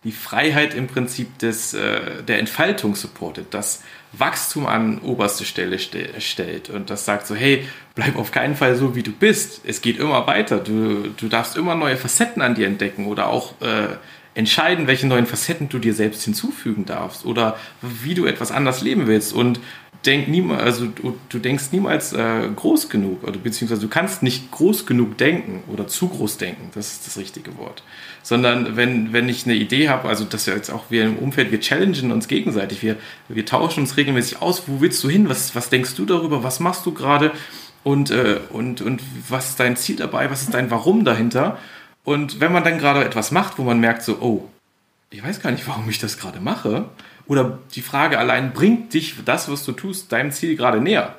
[0.04, 3.82] die Freiheit im Prinzip des, äh, der Entfaltung supportet, das
[4.14, 8.76] Wachstum an oberste Stelle ste stellt und das sagt so, hey, bleib auf keinen Fall
[8.76, 9.62] so, wie du bist.
[9.66, 10.60] Es geht immer weiter.
[10.60, 13.96] Du, du darfst immer neue Facetten an dir entdecken oder auch äh,
[14.38, 19.08] entscheiden, welche neuen Facetten du dir selbst hinzufügen darfst oder wie du etwas anders leben
[19.08, 19.34] willst.
[19.34, 19.60] Und
[20.06, 24.86] denk niemals, also du, denkst niemals äh, groß genug oder beziehungsweise du kannst nicht groß
[24.86, 27.82] genug denken oder zu groß denken, das ist das richtige Wort.
[28.22, 31.52] Sondern wenn, wenn ich eine Idee habe, also dass wir jetzt auch wir im Umfeld,
[31.52, 32.98] wir challengen uns gegenseitig, wir,
[33.30, 36.60] wir tauschen uns regelmäßig aus, wo willst du hin, was, was denkst du darüber, was
[36.60, 37.32] machst du gerade?
[37.84, 41.58] Und, äh, und, und was ist dein Ziel dabei, was ist dein Warum dahinter.
[42.08, 44.48] Und wenn man dann gerade etwas macht, wo man merkt so, oh,
[45.10, 46.86] ich weiß gar nicht, warum ich das gerade mache.
[47.26, 51.16] Oder die Frage allein, bringt dich das, was du tust, deinem Ziel gerade näher?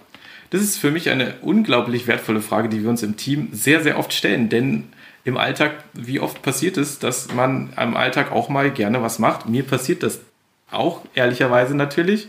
[0.49, 3.99] Das ist für mich eine unglaublich wertvolle Frage, die wir uns im Team sehr, sehr
[3.99, 4.49] oft stellen.
[4.49, 4.84] Denn
[5.24, 9.47] im Alltag, wie oft passiert es, dass man am Alltag auch mal gerne was macht?
[9.47, 10.20] Mir passiert das
[10.70, 12.28] auch, ehrlicherweise natürlich,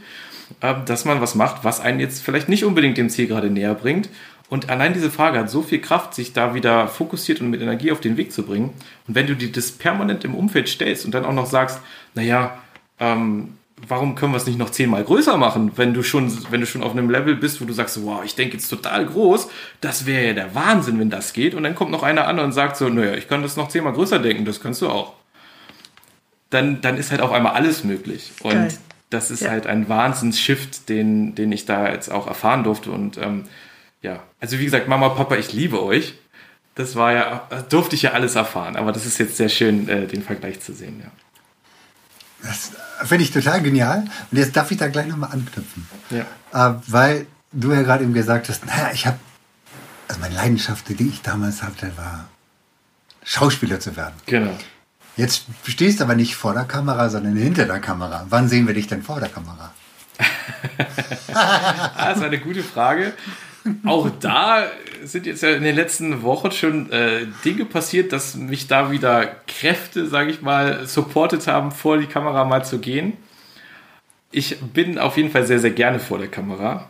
[0.60, 3.74] äh, dass man was macht, was einen jetzt vielleicht nicht unbedingt dem Ziel gerade näher
[3.74, 4.10] bringt.
[4.50, 7.92] Und allein diese Frage hat so viel Kraft, sich da wieder fokussiert und mit Energie
[7.92, 8.74] auf den Weg zu bringen.
[9.08, 11.80] Und wenn du dir das permanent im Umfeld stellst und dann auch noch sagst,
[12.16, 12.58] naja,
[13.00, 13.54] ähm,
[13.88, 16.84] warum können wir es nicht noch zehnmal größer machen, wenn du schon, wenn du schon
[16.84, 19.50] auf einem Level bist, wo du sagst, wow, ich denke jetzt total groß,
[19.82, 21.54] das wäre ja der Wahnsinn, wenn das geht.
[21.54, 23.94] Und dann kommt noch einer an und sagt so, naja, ich kann das noch zehnmal
[23.94, 25.14] größer denken, das kannst du auch.
[26.50, 28.32] Dann, dann ist halt auf einmal alles möglich.
[28.42, 28.74] Und Geil.
[29.12, 29.52] das ist ja.
[29.52, 32.90] halt ein Wahnsinns-Shift, den, den ich da jetzt auch erfahren durfte.
[32.90, 33.46] Und ähm,
[34.02, 36.16] ja, also wie gesagt, Mama, Papa, ich liebe euch.
[36.76, 38.78] Das war ja, durfte ich ja alles erfahren.
[38.78, 41.12] Aber das ist jetzt sehr schön, äh, den Vergleich zu sehen, ja.
[42.42, 42.72] Das
[43.06, 44.06] finde ich total genial.
[44.32, 45.86] Und jetzt darf ich da gleich nochmal anknüpfen.
[46.10, 46.22] Ja.
[46.54, 49.20] Äh, weil du ja gerade eben gesagt hast, naja, ich habe,
[50.08, 52.30] also meine Leidenschaft, die ich damals hatte, war
[53.26, 54.16] Schauspieler zu werden.
[54.26, 54.58] Genau.
[55.18, 58.26] Jetzt stehst du aber nicht vor der Kamera, sondern hinter der Kamera.
[58.30, 59.74] Wann sehen wir dich denn vor der Kamera?
[61.98, 63.14] das ist eine gute Frage
[63.86, 64.66] auch da
[65.04, 69.26] sind jetzt ja in den letzten Wochen schon äh, Dinge passiert, dass mich da wieder
[69.48, 73.14] Kräfte, sage ich mal, supportet haben, vor die Kamera mal zu gehen.
[74.32, 76.90] Ich bin auf jeden Fall sehr, sehr gerne vor der Kamera.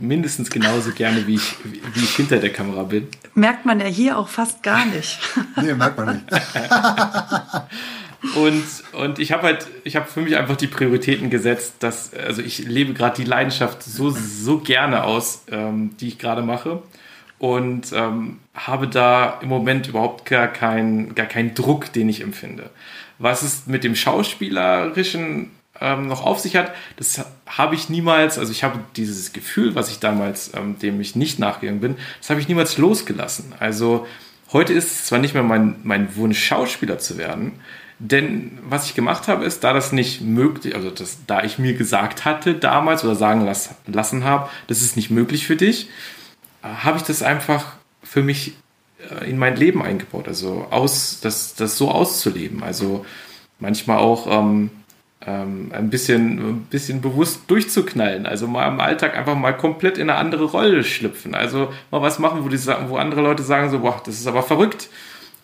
[0.00, 3.08] Mindestens genauso gerne, wie ich, wie ich hinter der Kamera bin.
[3.34, 5.18] Merkt man ja hier auch fast gar nicht.
[5.62, 6.26] nee, merkt man nicht.
[8.36, 12.40] Und, und ich habe halt, ich habe für mich einfach die Prioritäten gesetzt, dass, also
[12.40, 16.82] ich lebe gerade die Leidenschaft so, so gerne aus, ähm, die ich gerade mache.
[17.38, 22.70] Und ähm, habe da im Moment überhaupt gar keinen gar keinen Druck, den ich empfinde.
[23.18, 25.50] Was es mit dem Schauspielerischen
[25.80, 29.90] ähm, noch auf sich hat, das habe ich niemals, also ich habe dieses Gefühl, was
[29.90, 33.52] ich damals, ähm, dem ich nicht nachgegangen bin, das habe ich niemals losgelassen.
[33.58, 34.06] Also
[34.52, 37.52] heute ist es zwar nicht mehr mein, mein Wunsch, Schauspieler zu werden,
[37.98, 41.74] denn was ich gemacht habe, ist, da das nicht möglich, also das, da ich mir
[41.74, 45.88] gesagt hatte damals oder sagen las, lassen habe, das ist nicht möglich für dich,
[46.62, 48.54] habe ich das einfach für mich
[49.10, 50.28] äh, in mein Leben eingebaut.
[50.28, 52.62] Also aus, das, das so auszuleben.
[52.62, 53.04] Also
[53.58, 54.70] manchmal auch ähm,
[55.26, 58.26] ähm, ein bisschen, ein bisschen bewusst durchzuknallen.
[58.26, 61.34] Also mal im Alltag einfach mal komplett in eine andere Rolle schlüpfen.
[61.34, 64.42] Also mal was machen, wo, die, wo andere Leute sagen so, boah, das ist aber
[64.42, 64.88] verrückt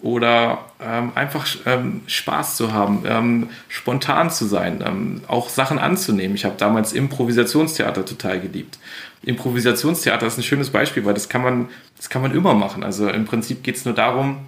[0.03, 6.35] oder ähm, einfach ähm, Spaß zu haben, ähm, spontan zu sein, ähm, auch Sachen anzunehmen.
[6.35, 8.79] Ich habe damals Improvisationstheater total geliebt.
[9.23, 12.83] Improvisationstheater ist ein schönes Beispiel, weil das kann man, das kann man immer machen.
[12.83, 14.39] Also im Prinzip geht es nur darum,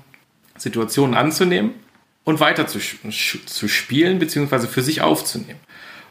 [0.57, 1.73] Situationen anzunehmen
[2.25, 5.61] und weiter zu, zu spielen, beziehungsweise für sich aufzunehmen.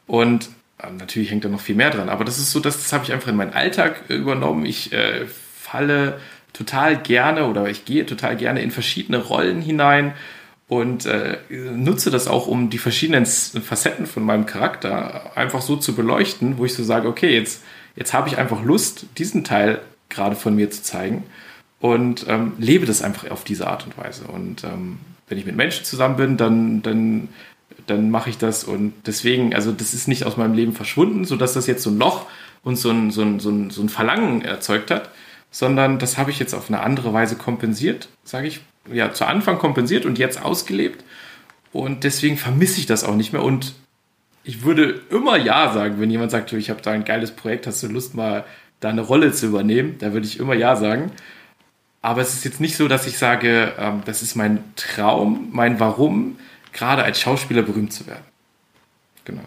[0.05, 2.93] Und äh, natürlich hängt da noch viel mehr dran, aber das ist so, das, das
[2.93, 4.65] habe ich einfach in meinen Alltag übernommen.
[4.65, 6.19] Ich äh, falle
[6.53, 10.13] total gerne oder ich gehe total gerne in verschiedene Rollen hinein
[10.67, 15.95] und äh, nutze das auch, um die verschiedenen Facetten von meinem Charakter einfach so zu
[15.95, 17.63] beleuchten, wo ich so sage, okay, jetzt,
[17.95, 21.23] jetzt habe ich einfach Lust, diesen Teil gerade von mir zu zeigen
[21.81, 24.25] und ähm, lebe das einfach auf diese Art und Weise.
[24.27, 27.27] Und ähm, wenn ich mit Menschen zusammen bin, dann, dann,
[27.87, 31.53] dann mache ich das und deswegen, also das ist nicht aus meinem Leben verschwunden, sodass
[31.53, 32.27] das jetzt so ein Loch
[32.63, 35.09] und so ein, so ein, so ein, so ein Verlangen erzeugt hat,
[35.51, 39.59] sondern das habe ich jetzt auf eine andere Weise kompensiert, sage ich, ja, zu Anfang
[39.59, 41.03] kompensiert und jetzt ausgelebt.
[41.73, 43.43] Und deswegen vermisse ich das auch nicht mehr.
[43.43, 43.75] Und
[44.43, 47.83] ich würde immer Ja sagen, wenn jemand sagt, ich habe da ein geiles Projekt, hast
[47.83, 48.45] du Lust mal
[48.79, 49.97] da eine Rolle zu übernehmen?
[49.99, 51.11] Da würde ich immer Ja sagen.
[52.01, 55.79] Aber es ist jetzt nicht so, dass ich sage, ähm, das ist mein Traum, mein
[55.79, 56.37] Warum,
[56.73, 58.23] gerade als Schauspieler berühmt zu werden.
[59.25, 59.43] Genau.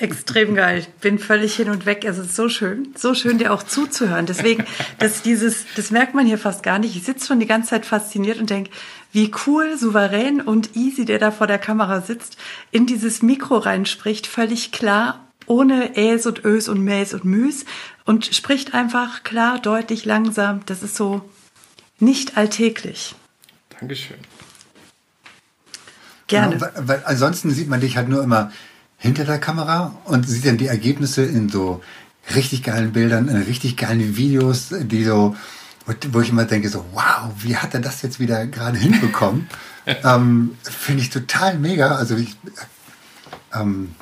[0.00, 0.86] Extrem geil.
[1.00, 2.04] Bin völlig hin und weg.
[2.04, 4.26] Es ist so schön, so schön, dir auch zuzuhören.
[4.26, 4.64] Deswegen,
[4.98, 6.96] dass dieses, das merkt man hier fast gar nicht.
[6.96, 8.70] Ich sitze schon die ganze Zeit fasziniert und denke,
[9.12, 12.36] wie cool, souverän und easy der da vor der Kamera sitzt,
[12.70, 17.64] in dieses Mikro reinspricht, völlig klar, ohne Äs und Ös und Mäs und Müs
[18.04, 20.60] und spricht einfach klar, deutlich, langsam.
[20.66, 21.28] Das ist so
[21.98, 23.14] nicht alltäglich.
[23.80, 24.18] Dankeschön.
[26.26, 26.58] Gerne.
[26.58, 28.52] Genau, weil, weil ansonsten sieht man dich halt nur immer
[28.98, 31.82] hinter der Kamera und sieht dann die Ergebnisse in so
[32.34, 35.36] richtig geilen Bildern, in richtig geilen Videos, die so,
[36.12, 39.48] wo ich immer denke so, wow, wie hat er das jetzt wieder gerade hinbekommen?
[40.04, 41.96] ähm, Finde ich total mega.
[41.96, 42.36] Also ich,
[43.54, 43.94] ähm,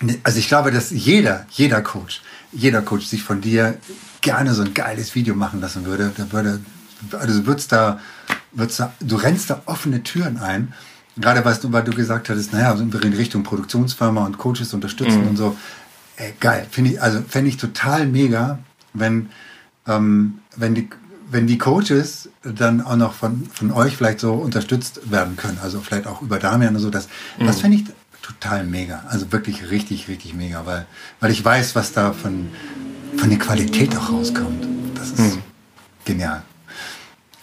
[0.00, 3.78] ne, also ich glaube, dass jeder, jeder Coach, jeder Coach sich von dir
[4.22, 6.12] gerne so ein geiles Video machen lassen würde.
[6.16, 6.60] Da würde,
[7.12, 8.00] also wird's da
[8.52, 10.72] wird's da, du rennst da offene Türen ein.
[11.16, 14.72] Gerade weißt du, weil du gesagt hattest, naja, sind wir in Richtung Produktionsfirma und Coaches
[14.72, 15.28] unterstützen mhm.
[15.28, 15.56] und so.
[16.16, 18.58] Ey, geil, finde ich, also fände ich total mega,
[18.94, 19.28] wenn,
[19.86, 20.88] ähm, wenn die,
[21.30, 25.80] wenn die Coaches dann auch noch von, von euch vielleicht so unterstützt werden können, also
[25.80, 27.08] vielleicht auch über Damian und so, das,
[27.38, 27.46] mhm.
[27.46, 27.84] das fände ich
[28.22, 29.04] total mega.
[29.08, 30.86] Also wirklich richtig, richtig mega, weil,
[31.20, 32.48] weil ich weiß, was da von,
[33.16, 34.66] von der Qualität auch rauskommt.
[34.94, 35.42] Das ist mhm.
[36.04, 36.42] genial.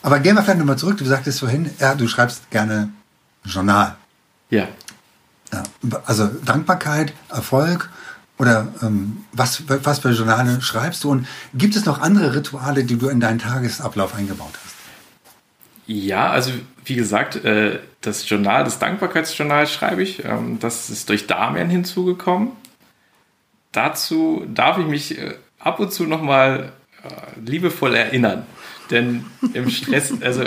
[0.02, 0.98] Aber gehen wir vielleicht nochmal zurück.
[0.98, 2.90] Du sagtest vorhin, ja, du schreibst gerne
[3.50, 3.96] Journal.
[4.50, 4.68] Ja.
[5.52, 5.64] ja
[6.06, 7.90] also Dankbarkeit, Erfolg
[8.38, 11.12] oder ähm, was, was für Journale schreibst du?
[11.12, 14.76] Und gibt es noch andere Rituale, die du in deinen Tagesablauf eingebaut hast?
[15.86, 16.52] Ja, also
[16.86, 20.24] wie gesagt, äh, das Journal, das Dankbarkeitsjournal schreibe ich.
[20.24, 22.52] Ähm, das ist durch Damian hinzugekommen.
[23.72, 26.72] Dazu darf ich mich äh, ab und zu nochmal
[27.04, 28.46] äh, liebevoll erinnern.
[28.90, 30.46] Denn im Stress, also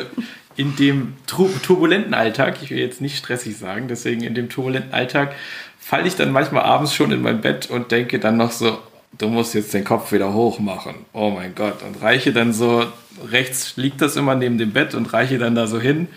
[0.56, 5.34] in dem turbulenten Alltag, ich will jetzt nicht stressig sagen, deswegen in dem turbulenten Alltag
[5.78, 8.78] falle ich dann manchmal abends schon in mein Bett und denke dann noch so,
[9.18, 10.94] du musst jetzt den Kopf wieder hoch machen.
[11.12, 11.82] Oh mein Gott.
[11.82, 12.86] Und reiche dann so,
[13.30, 16.08] rechts liegt das immer neben dem Bett und reiche dann da so hin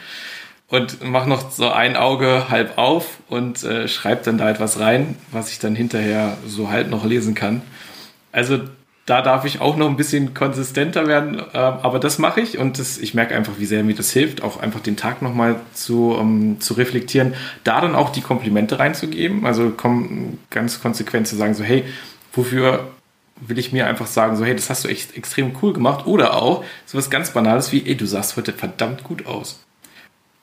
[0.70, 5.16] und mache noch so ein Auge halb auf und äh, schreibe dann da etwas rein,
[5.32, 7.62] was ich dann hinterher so halt noch lesen kann.
[8.32, 8.60] Also
[9.06, 12.80] da darf ich auch noch ein bisschen konsistenter werden, äh, aber das mache ich und
[12.80, 16.12] das, ich merke einfach, wie sehr mir das hilft, auch einfach den Tag nochmal zu,
[16.14, 21.54] um, zu reflektieren, da dann auch die Komplimente reinzugeben, also komm, ganz konsequent zu sagen,
[21.54, 21.84] so hey,
[22.34, 22.88] wofür
[23.40, 26.42] will ich mir einfach sagen, so hey, das hast du echt extrem cool gemacht oder
[26.42, 29.60] auch so was ganz Banales wie, ey, du sahst heute verdammt gut aus.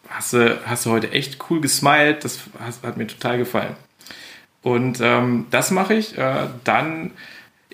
[0.09, 3.75] Hast du, hast du heute echt cool gesmiled, das hat, hat mir total gefallen.
[4.63, 6.17] Und ähm, das mache ich.
[6.17, 7.13] Äh, dann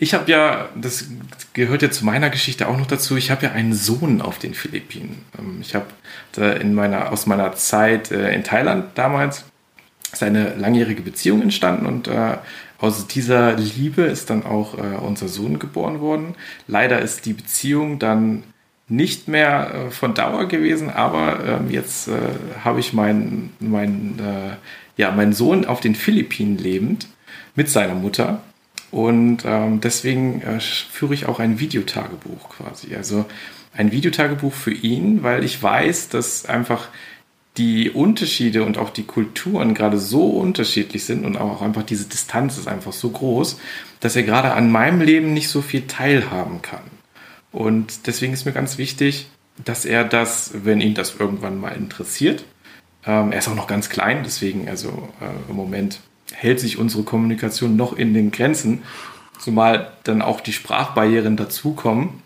[0.01, 1.07] ich habe ja, das
[1.55, 4.55] gehört ja zu meiner Geschichte auch noch dazu, ich habe ja einen Sohn auf den
[4.55, 5.25] Philippinen.
[5.39, 5.87] Ähm, ich habe
[6.61, 9.45] in meiner, aus meiner Zeit äh, in Thailand damals
[10.13, 12.37] ist eine langjährige Beziehung entstanden und äh,
[12.79, 16.37] aus dieser Liebe ist dann auch äh, unser Sohn geboren worden.
[16.69, 18.45] Leider ist die Beziehung dann
[18.87, 22.09] nicht mehr von Dauer gewesen, aber ähm, jetzt
[22.65, 24.19] habe ich meinen mein,
[24.97, 27.07] ja, meinen Sohn auf den Philippinen lebend
[27.55, 28.41] mit seiner Mutter
[28.91, 32.95] und ähm, deswegen äh, führe ich auch ein Videotagebuch quasi.
[32.95, 33.27] Also
[33.75, 36.89] ein Videotagebuch für ihn, weil ich weiß, dass einfach
[37.59, 42.57] die Unterschiede und auch die Kulturen gerade so unterschiedlich sind und auch einfach diese Distanz
[42.57, 43.59] ist einfach so groß,
[44.01, 46.85] dass er gerade an meinem Leben nicht so viel teilhaben kann.
[47.51, 49.29] Und deswegen ist mir ganz wichtig,
[49.65, 52.45] dass er das, wenn ihn das irgendwann mal interessiert,
[53.05, 56.01] ähm, er ist auch noch ganz klein, deswegen also äh, im Moment
[56.33, 58.83] hält sich unsere Kommunikation noch in den Grenzen,
[59.39, 62.23] zumal dann auch die Sprachbarrieren dazukommen.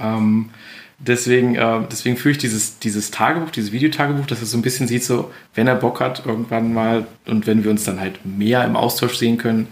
[0.00, 0.50] Ähm,
[0.98, 4.88] deswegen, äh, deswegen führe ich dieses, dieses Tagebuch, dieses Videotagebuch, dass er so ein bisschen
[4.88, 8.64] sieht, so, wenn er Bock hat, irgendwann mal und wenn wir uns dann halt mehr
[8.64, 9.68] im Austausch sehen können,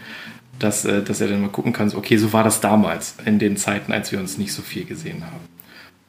[0.58, 3.38] dass, äh, dass er dann mal gucken kann, so, okay, so war das damals, in
[3.38, 5.48] den Zeiten, als wir uns nicht so viel gesehen haben.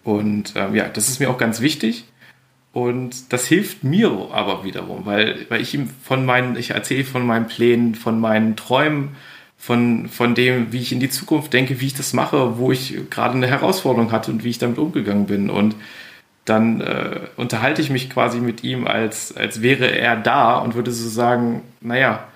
[0.03, 2.05] Und äh, ja, das ist mir auch ganz wichtig.
[2.73, 7.25] Und das hilft mir aber wiederum, weil, weil ich ihm von meinen, ich erzähle von
[7.25, 9.15] meinen Plänen, von meinen Träumen,
[9.57, 12.97] von, von dem, wie ich in die Zukunft denke, wie ich das mache, wo ich
[13.09, 15.49] gerade eine Herausforderung hatte und wie ich damit umgegangen bin.
[15.49, 15.75] Und
[16.45, 20.91] dann äh, unterhalte ich mich quasi mit ihm, als, als wäre er da und würde
[20.91, 22.27] so sagen, naja,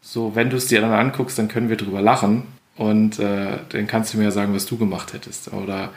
[0.00, 2.44] so, wenn du es dir dann anguckst, dann können wir drüber lachen
[2.76, 5.52] und äh, dann kannst du mir ja sagen, was du gemacht hättest.
[5.52, 5.90] Oder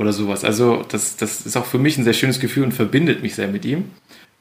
[0.00, 0.44] oder sowas.
[0.44, 3.48] Also das, das ist auch für mich ein sehr schönes Gefühl und verbindet mich sehr
[3.48, 3.90] mit ihm.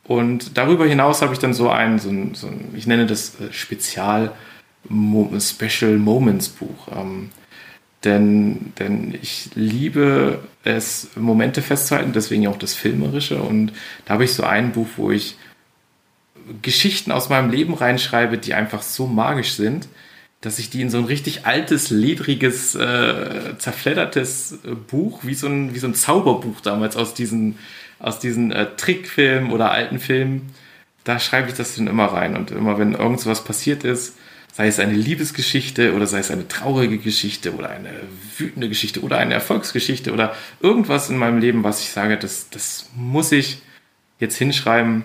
[0.06, 3.40] Und darüber hinaus habe ich dann so ein, so ein, so ein ich nenne das
[3.42, 4.32] äh, Spezial
[5.40, 6.88] Special Moments Buch.
[6.96, 7.30] Ähm,
[8.06, 13.42] denn, denn ich liebe es, Momente festzuhalten, deswegen auch das Filmerische.
[13.42, 13.74] Und
[14.06, 15.36] da habe ich so ein Buch, wo ich
[16.62, 19.90] Geschichten aus meinem Leben reinschreibe, die einfach so magisch sind,
[20.42, 25.48] dass ich die in so ein richtig altes, ledriges, äh, zerfleddertes äh, Buch, wie so,
[25.48, 27.58] ein, wie so ein Zauberbuch damals aus diesen,
[28.00, 30.54] aus diesen äh, Trickfilmen oder alten Filmen,
[31.04, 32.38] da schreibe ich das dann immer rein.
[32.38, 34.16] Und immer wenn irgendwas passiert ist,
[34.54, 37.92] sei es eine Liebesgeschichte oder sei es eine traurige Geschichte oder eine
[38.38, 42.90] wütende Geschichte oder eine Erfolgsgeschichte oder irgendwas in meinem Leben, was ich sage, das, das
[42.96, 43.62] muss ich
[44.20, 45.04] jetzt hinschreiben,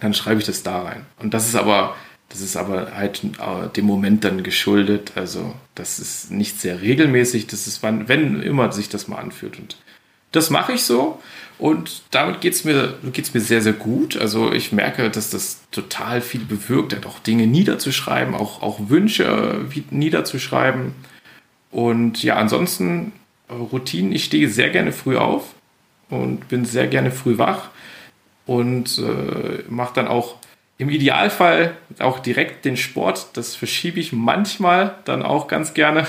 [0.00, 1.06] dann schreibe ich das da rein.
[1.18, 1.96] Und das ist aber
[2.28, 5.12] das ist aber halt äh, dem Moment dann geschuldet.
[5.14, 7.46] Also das ist nicht sehr regelmäßig.
[7.46, 9.58] Das ist, wann, wenn immer sich das mal anfühlt.
[9.58, 9.76] Und
[10.32, 11.20] das mache ich so.
[11.58, 14.16] Und damit geht es mir, geht's mir sehr, sehr gut.
[14.16, 19.66] Also ich merke, dass das total viel bewirkt hat, auch Dinge niederzuschreiben, auch, auch Wünsche
[19.90, 20.94] niederzuschreiben.
[21.70, 23.12] Und ja, ansonsten
[23.50, 24.12] Routinen.
[24.12, 25.54] Ich stehe sehr gerne früh auf
[26.10, 27.70] und bin sehr gerne früh wach
[28.46, 30.36] und äh, mache dann auch
[30.78, 33.28] im Idealfall auch direkt den Sport.
[33.34, 36.06] Das verschiebe ich manchmal dann auch ganz gerne,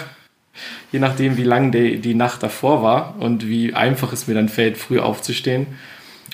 [0.92, 4.50] je nachdem, wie lang die, die Nacht davor war und wie einfach es mir dann
[4.50, 5.68] fällt, früh aufzustehen.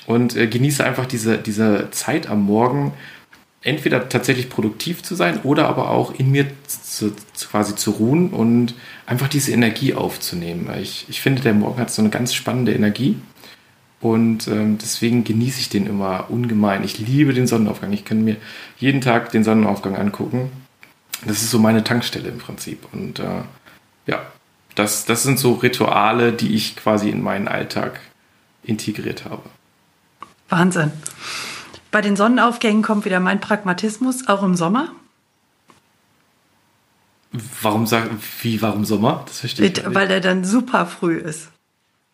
[0.06, 2.92] Und äh, genieße einfach diese, diese Zeit am Morgen,
[3.62, 8.30] entweder tatsächlich produktiv zu sein oder aber auch in mir zu, zu, quasi zu ruhen
[8.30, 8.74] und
[9.06, 10.70] einfach diese Energie aufzunehmen.
[10.80, 13.16] Ich, ich finde, der Morgen hat so eine ganz spannende Energie
[14.00, 16.84] und ähm, deswegen genieße ich den immer ungemein.
[16.84, 17.92] Ich liebe den Sonnenaufgang.
[17.92, 18.36] Ich kann mir
[18.78, 20.50] jeden Tag den Sonnenaufgang angucken.
[21.24, 22.86] Das ist so meine Tankstelle im Prinzip.
[22.92, 23.42] Und äh,
[24.06, 24.26] ja,
[24.74, 28.00] das, das sind so Rituale, die ich quasi in meinen Alltag
[28.62, 29.42] integriert habe.
[30.50, 30.92] Wahnsinn.
[31.90, 34.92] Bei den Sonnenaufgängen kommt wieder mein Pragmatismus, auch im Sommer.
[37.62, 38.10] Warum sag,
[38.42, 39.24] wie, warum Sommer?
[39.26, 39.82] Das verstehe ich.
[39.86, 41.48] Weil der dann super früh ist.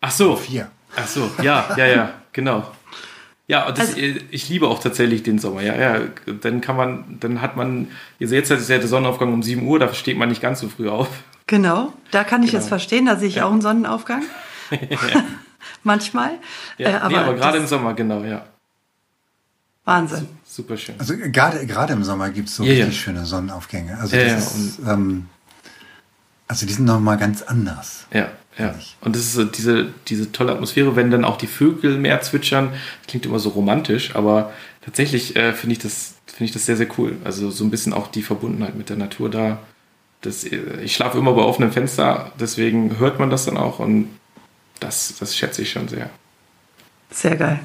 [0.01, 0.37] Ach so.
[0.37, 0.71] Vier.
[0.97, 2.67] Ach so, ja, ja, ja, genau.
[3.49, 5.63] Ja, das, also, ich liebe auch tatsächlich den Sommer.
[5.63, 6.01] Ja, ja,
[6.41, 7.89] dann kann man, dann hat man,
[8.21, 10.69] also jetzt ist ja der Sonnenaufgang um 7 Uhr, da steht man nicht ganz so
[10.69, 11.09] früh auf.
[11.47, 12.63] Genau, da kann ich genau.
[12.63, 13.47] es verstehen, da sehe ich ja.
[13.47, 14.23] auch einen Sonnenaufgang.
[15.83, 16.31] Manchmal.
[16.79, 18.45] Ja, äh, aber, nee, aber gerade im Sommer, genau, ja.
[19.85, 20.29] Wahnsinn.
[20.45, 20.95] Super schön.
[20.99, 22.93] Also gerade, gerade im Sommer gibt es so ja, richtig ja.
[22.93, 23.99] schöne Sonnenaufgänge.
[23.99, 25.29] Also, das ist, ähm,
[26.47, 28.07] also die sind nochmal ganz anders.
[28.13, 28.29] Ja.
[28.59, 32.21] Ja, und das ist so diese, diese tolle Atmosphäre, wenn dann auch die Vögel mehr
[32.21, 32.71] zwitschern.
[32.71, 34.53] Das klingt immer so romantisch, aber
[34.85, 37.17] tatsächlich äh, finde ich, das, find ich das sehr, sehr cool.
[37.25, 39.59] Also so ein bisschen auch die Verbundenheit mit der Natur da.
[40.21, 44.09] Das, äh, ich schlafe immer bei offenem Fenster, deswegen hört man das dann auch und
[44.81, 46.11] das, das schätze ich schon sehr.
[47.11, 47.61] Sehr geil.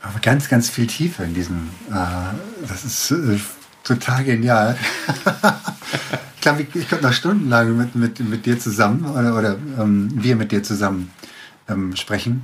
[0.00, 3.38] Aber ganz, ganz viel tiefer in diesem, äh, das ist äh,
[3.84, 4.76] total genial.
[6.44, 10.10] ich glaube, ich, ich könnte noch stundenlang mit, mit, mit dir zusammen oder, oder ähm,
[10.12, 11.10] wir mit dir zusammen
[11.70, 12.42] ähm, sprechen.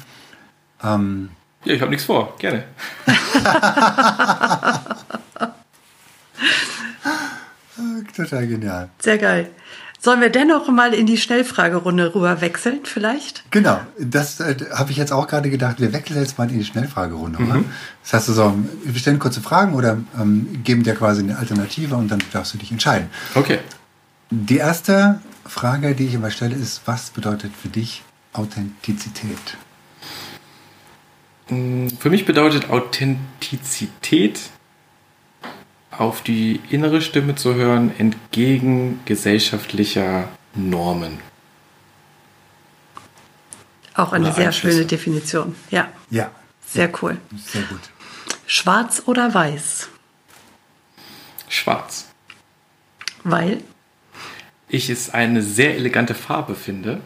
[0.82, 1.28] Ähm,
[1.66, 2.34] ja, ich habe nichts vor.
[2.38, 2.64] Gerne.
[8.16, 8.88] Total genial.
[9.01, 9.51] Sehr geil.
[9.98, 13.44] Sollen wir dennoch mal in die Schnellfragerunde rüber wechseln, vielleicht?
[13.51, 15.78] Genau, das äh, habe ich jetzt auch gerade gedacht.
[15.78, 17.42] Wir wechseln jetzt mal in die Schnellfragerunde.
[17.42, 17.66] Mhm.
[18.03, 22.11] Das heißt also, wir stellen kurze Fragen oder ähm, geben dir quasi eine Alternative und
[22.11, 23.11] dann darfst du dich entscheiden.
[23.34, 23.59] Okay.
[24.31, 28.03] Die erste Frage, die ich immer stelle, ist, was bedeutet für dich
[28.33, 29.57] Authentizität?
[31.49, 34.39] Mm, für mich bedeutet Authentizität
[35.91, 41.18] auf die innere Stimme zu hören, entgegen gesellschaftlicher Normen.
[43.95, 45.57] Auch eine oder sehr schöne Definition.
[45.70, 45.89] Ja.
[46.09, 46.31] Ja.
[46.64, 47.18] Sehr cool.
[47.37, 47.81] Sehr gut.
[48.47, 49.89] Schwarz oder weiß?
[51.49, 52.07] Schwarz.
[53.24, 53.62] Weil?
[54.73, 57.01] Ich es eine sehr elegante Farbe finde.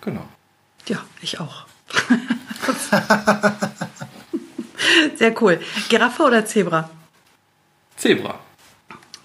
[0.00, 0.26] Genau.
[0.86, 1.64] Ja, ich auch.
[5.14, 5.60] sehr cool.
[5.88, 6.90] Giraffe oder Zebra?
[7.96, 8.40] Zebra.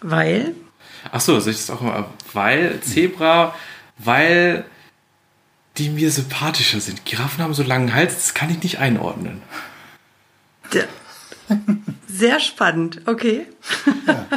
[0.01, 0.53] Weil?
[1.11, 2.05] Ach so, soll ich das auch mal.
[2.31, 3.55] Weil Zebra,
[3.97, 4.63] weil
[5.77, 7.05] die mir sympathischer sind.
[7.05, 9.41] Giraffen haben so langen Hals, das kann ich nicht einordnen.
[12.07, 13.47] Sehr spannend, okay.
[14.05, 14.27] Ja,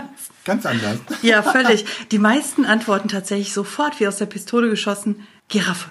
[0.45, 0.99] ganz anders.
[1.23, 1.85] Ja, völlig.
[2.11, 5.91] Die meisten antworten tatsächlich sofort wie aus der Pistole geschossen, Giraffe.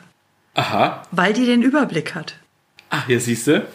[0.55, 1.03] Aha.
[1.11, 2.35] Weil die den Überblick hat.
[2.89, 3.65] Ach, hier siehst du.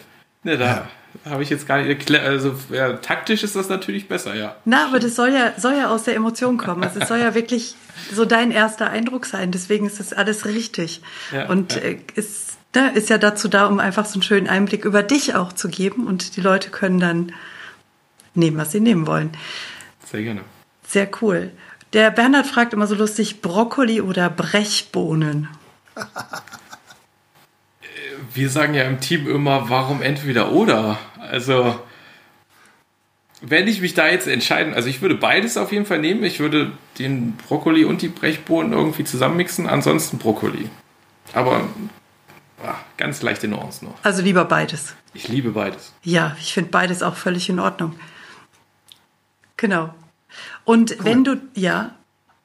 [0.43, 0.65] Ne, da.
[0.65, 0.87] Ja
[1.23, 2.25] habe ich jetzt gar nicht erklärt.
[2.25, 4.55] Also ja, taktisch ist das natürlich besser, ja.
[4.65, 6.83] Na, aber das soll ja, soll ja aus der Emotion kommen.
[6.83, 7.75] Also es soll ja wirklich
[8.11, 9.51] so dein erster Eindruck sein.
[9.51, 11.01] Deswegen ist das alles richtig.
[11.31, 11.81] Ja, und ja.
[11.81, 15.35] Äh, ist, ne, ist ja dazu da, um einfach so einen schönen Einblick über dich
[15.35, 16.05] auch zu geben.
[16.05, 17.31] Und die Leute können dann
[18.33, 19.31] nehmen, was sie nehmen wollen.
[20.05, 20.41] Sehr gerne.
[20.95, 21.51] Sehr cool.
[21.91, 25.49] Der Bernhard fragt immer so lustig, Brokkoli oder Brechbohnen?
[28.33, 30.97] wir sagen ja im Team immer, warum entweder oder?
[31.19, 31.77] Also,
[33.41, 36.23] wenn ich mich da jetzt entscheiden, also ich würde beides auf jeden Fall nehmen.
[36.23, 40.69] Ich würde den Brokkoli und die Brechbohnen irgendwie zusammenmixen, ansonsten Brokkoli.
[41.33, 41.67] Aber
[42.65, 43.95] ach, ganz leichte Nuancen noch.
[44.01, 44.95] Also lieber beides.
[45.13, 45.91] Ich liebe beides.
[46.03, 47.99] Ja, ich finde beides auch völlig in Ordnung.
[49.57, 49.93] Genau.
[50.63, 51.05] Und cool.
[51.05, 51.95] wenn du, ja,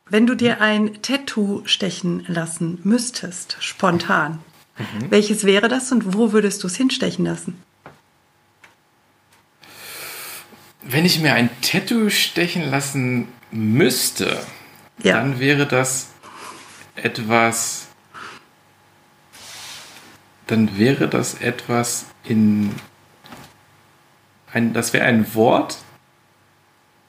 [0.09, 4.41] wenn du dir ein Tattoo stechen lassen müsstest, spontan,
[4.81, 5.11] Mhm.
[5.11, 7.63] Welches wäre das und wo würdest du es hinstechen lassen?
[10.83, 14.41] Wenn ich mir ein Tattoo stechen lassen müsste,
[15.03, 15.15] ja.
[15.15, 16.09] dann wäre das
[16.97, 17.89] etwas.
[20.47, 22.75] Dann wäre das etwas in.
[24.53, 25.79] Ein, das wäre ein Wort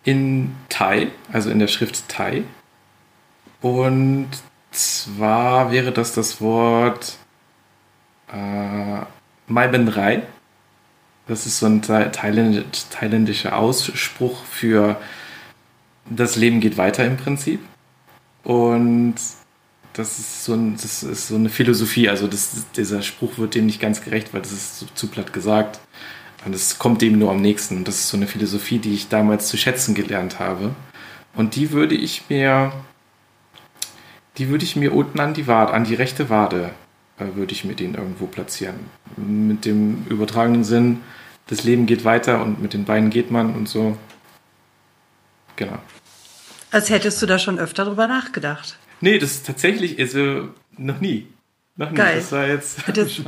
[0.03, 2.43] in Thai, also in der Schrift Thai.
[3.61, 4.29] Und
[4.71, 7.17] zwar wäre das das Wort
[8.31, 9.01] äh,
[9.47, 10.23] Mai Ben Rai.
[11.27, 14.99] Das ist so ein thailändischer Ausspruch für
[16.09, 17.59] das Leben geht weiter im Prinzip.
[18.43, 19.15] Und
[19.93, 22.09] das ist so, ein, das ist so eine Philosophie.
[22.09, 25.33] Also das, dieser Spruch wird dem nicht ganz gerecht, weil das ist zu, zu platt
[25.33, 25.79] gesagt.
[26.45, 27.77] Und es kommt dem nur am nächsten.
[27.77, 30.73] Und das ist so eine Philosophie, die ich damals zu schätzen gelernt habe.
[31.35, 32.71] Und die würde ich mir,
[34.37, 36.71] die würde ich mir unten an die Wade, an die rechte Wade,
[37.19, 38.75] äh, würde ich mir den irgendwo platzieren.
[39.17, 41.01] Mit dem übertragenen Sinn,
[41.47, 43.97] das Leben geht weiter und mit den Beinen geht man und so.
[45.55, 45.77] Genau.
[46.71, 48.77] Als hättest du da schon öfter drüber nachgedacht.
[49.01, 51.27] Nee, das ist tatsächlich, also noch nie.
[51.81, 51.93] Noch.
[51.95, 52.17] Geil.
[52.17, 52.77] Das war jetzt.
[52.93, 53.21] Das,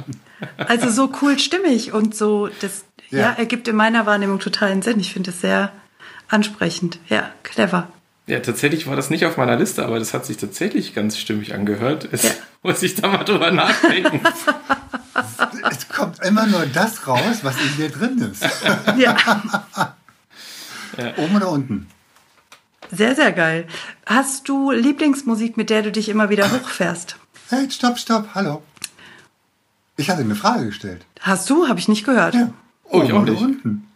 [0.57, 3.19] also so cool stimmig und so, das ja.
[3.19, 4.99] ja ergibt in meiner Wahrnehmung totalen Sinn.
[4.99, 5.71] Ich finde es sehr
[6.27, 6.99] ansprechend.
[7.07, 7.87] Ja, clever.
[8.27, 11.53] Ja, tatsächlich war das nicht auf meiner Liste, aber das hat sich tatsächlich ganz stimmig
[11.53, 12.07] angehört.
[12.11, 12.31] Es, ja.
[12.61, 14.21] Muss ich da mal drüber nachdenken.
[15.71, 18.43] es kommt immer nur das raus, was in dir drin ist.
[18.97, 19.15] Ja.
[20.97, 21.13] ja.
[21.17, 21.87] Oben oder unten?
[22.91, 23.65] Sehr, sehr geil.
[24.05, 27.17] Hast du Lieblingsmusik, mit der du dich immer wieder hochfährst?
[27.49, 28.61] Hey, stopp, stopp, hallo.
[29.97, 31.05] Ich hatte eine Frage gestellt.
[31.19, 31.67] Hast du?
[31.67, 32.33] Habe ich nicht gehört.
[32.33, 32.53] Ja.
[32.85, 33.41] Oh, ich auch nicht.
[33.41, 33.87] Unten.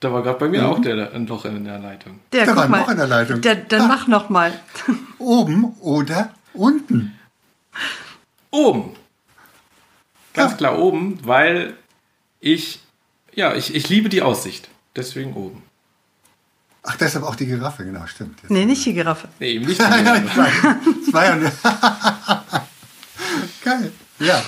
[0.00, 0.68] Da war gerade bei mir mhm.
[0.68, 2.20] auch der, ein Loch in der Leitung.
[2.32, 3.40] Der, da war ein Loch in der Leitung.
[3.42, 3.88] Der, dann ah.
[3.88, 4.52] mach noch mal.
[5.18, 7.18] Oben oder unten?
[8.50, 8.96] Oben.
[10.32, 10.56] Ganz ja.
[10.56, 11.76] klar oben, weil
[12.40, 12.80] ich,
[13.34, 14.68] ja, ich, ich liebe die Aussicht.
[14.96, 15.62] Deswegen oben.
[16.82, 18.40] Ach, deshalb auch die Giraffe, genau, stimmt.
[18.42, 19.28] Jetzt nee, nicht die Giraffe.
[19.38, 20.80] Nee, eben nicht die Giraffe.
[21.10, 21.28] zwei,
[23.64, 24.42] Geil, ja.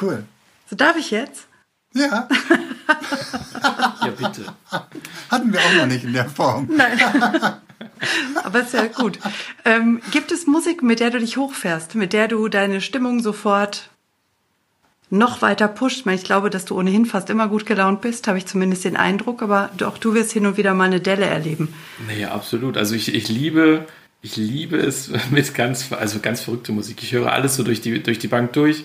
[0.00, 0.24] Cool.
[0.68, 1.46] So darf ich jetzt?
[1.94, 2.26] Ja.
[4.00, 4.46] ja, bitte.
[5.30, 6.68] Hatten wir auch noch nicht in der Form.
[6.74, 6.98] Nein.
[8.42, 9.18] Aber ist ja gut.
[9.64, 13.90] Ähm, gibt es Musik, mit der du dich hochfährst, mit der du deine Stimmung sofort
[15.12, 16.06] noch weiter pusht.
[16.06, 19.42] Ich glaube, dass du ohnehin fast immer gut gelaunt bist, habe ich zumindest den Eindruck,
[19.42, 21.68] aber auch du wirst hin und wieder mal eine Delle erleben.
[22.08, 22.78] Naja, absolut.
[22.78, 23.84] Also ich, ich liebe,
[24.22, 27.02] ich liebe es mit ganz, also ganz verrückte Musik.
[27.02, 28.84] Ich höre alles so durch die, durch die Bank durch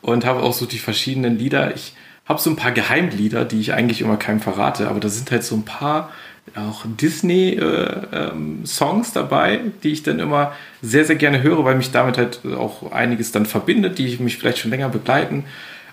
[0.00, 1.74] und habe auch so die verschiedenen Lieder.
[1.74, 5.30] Ich habe so ein paar Geheimlieder, die ich eigentlich immer keinem verrate, aber da sind
[5.30, 6.10] halt so ein paar
[6.54, 11.90] auch Disney-Songs äh, ähm, dabei, die ich dann immer sehr, sehr gerne höre, weil mich
[11.90, 15.44] damit halt auch einiges dann verbindet, die mich vielleicht schon länger begleiten.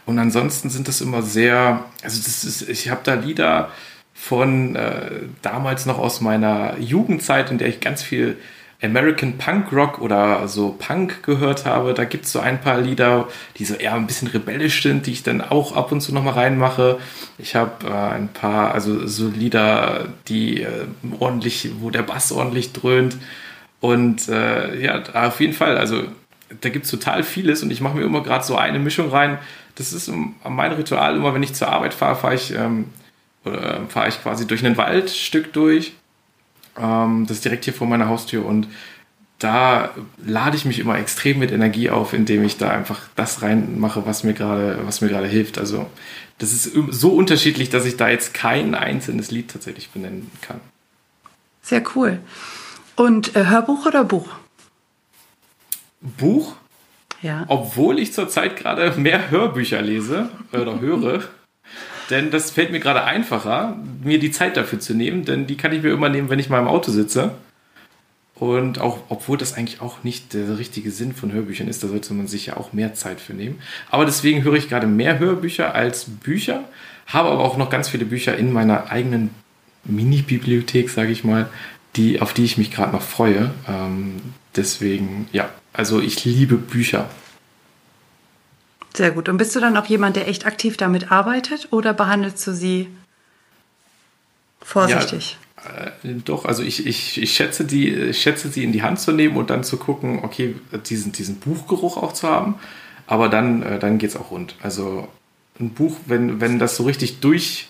[0.05, 3.71] Und ansonsten sind das immer sehr, also das ist, ich habe da Lieder
[4.13, 8.37] von äh, damals noch aus meiner Jugendzeit, in der ich ganz viel
[8.83, 11.93] American Punk Rock oder so Punk gehört habe.
[11.93, 15.13] Da gibt es so ein paar Lieder, die so eher ein bisschen rebellisch sind, die
[15.13, 16.99] ich dann auch ab und zu nochmal reinmache.
[17.37, 20.85] Ich habe äh, ein paar, also so Lieder, die äh,
[21.19, 23.17] ordentlich, wo der Bass ordentlich dröhnt.
[23.79, 26.03] Und äh, ja, auf jeden Fall, also
[26.61, 29.39] da gibt es total vieles und ich mache mir immer gerade so eine Mischung rein.
[29.75, 30.11] Das ist
[30.47, 32.85] mein Ritual, immer wenn ich zur Arbeit fahre, fahre ich, ähm,
[33.45, 35.93] oder fahre ich quasi durch ein Waldstück durch
[36.77, 38.67] ähm, das ist direkt hier vor meiner Haustür und
[39.39, 39.89] da
[40.25, 44.23] lade ich mich immer extrem mit Energie auf, indem ich da einfach das reinmache, was
[44.23, 45.57] mir gerade, was mir gerade hilft.
[45.57, 45.87] Also
[46.37, 50.61] das ist so unterschiedlich, dass ich da jetzt kein einzelnes Lied tatsächlich benennen kann.
[51.61, 52.19] Sehr cool.
[52.95, 54.29] Und äh, Hörbuch oder Buch?
[55.99, 56.55] Buch?
[57.21, 57.45] Ja.
[57.47, 61.23] Obwohl ich zurzeit gerade mehr Hörbücher lese oder höre.
[62.09, 65.71] Denn das fällt mir gerade einfacher, mir die Zeit dafür zu nehmen, denn die kann
[65.71, 67.35] ich mir immer nehmen, wenn ich mal im Auto sitze.
[68.35, 72.13] Und auch, obwohl das eigentlich auch nicht der richtige Sinn von Hörbüchern ist, da sollte
[72.13, 73.61] man sich ja auch mehr Zeit für nehmen.
[73.89, 76.63] Aber deswegen höre ich gerade mehr Hörbücher als Bücher,
[77.05, 79.29] habe aber auch noch ganz viele Bücher in meiner eigenen
[79.85, 81.47] Mini-Bibliothek, sage ich mal,
[81.95, 83.51] die, auf die ich mich gerade noch freue.
[83.67, 84.15] Ähm,
[84.55, 87.09] deswegen, ja, also ich liebe Bücher.
[88.95, 89.27] Sehr gut.
[89.27, 92.89] Und bist du dann auch jemand, der echt aktiv damit arbeitet oder behandelst du sie
[94.61, 95.37] vorsichtig?
[95.65, 98.99] Ja, äh, doch, also ich, ich, ich, schätze die, ich schätze sie in die Hand
[98.99, 102.55] zu nehmen und dann zu gucken, okay, diesen, diesen Buchgeruch auch zu haben.
[103.07, 104.55] Aber dann, äh, dann geht es auch rund.
[104.61, 105.07] Also
[105.59, 107.67] ein Buch, wenn, wenn das so richtig durch,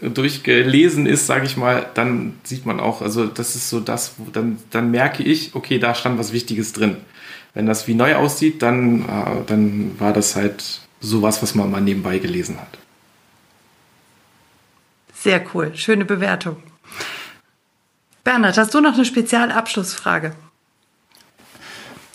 [0.00, 4.58] durchgelesen ist, sage ich mal, dann sieht man auch, also das ist so das, dann,
[4.70, 6.96] dann merke ich, okay, da stand was Wichtiges drin.
[7.54, 11.80] Wenn das wie neu aussieht, dann, äh, dann war das halt sowas, was man mal
[11.80, 12.78] nebenbei gelesen hat.
[15.14, 16.56] Sehr cool, schöne Bewertung.
[18.24, 20.34] Bernhard, hast du noch eine Spezialabschlussfrage?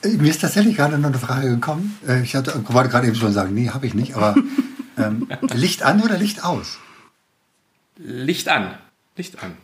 [0.03, 1.97] Mir ist tatsächlich gerade noch eine Frage gekommen.
[2.07, 4.35] Äh, ich hatte, wollte gerade eben schon sagen, nee, habe ich nicht, aber
[4.97, 6.77] ähm, Licht an oder Licht aus?
[7.97, 8.77] Licht an.
[9.15, 9.57] Licht an.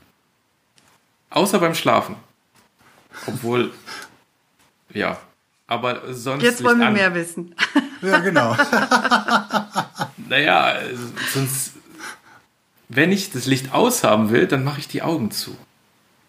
[1.30, 2.16] Außer beim Schlafen.
[3.28, 3.74] Obwohl,
[4.94, 5.18] ja,
[5.68, 6.44] aber sonst.
[6.44, 7.56] Jetzt wollen wir mehr wissen.
[8.02, 8.56] Ja, genau.
[10.30, 10.76] naja,
[11.34, 11.74] sonst,
[12.90, 15.56] wenn ich das Licht aushaben will, dann mache ich die Augen zu.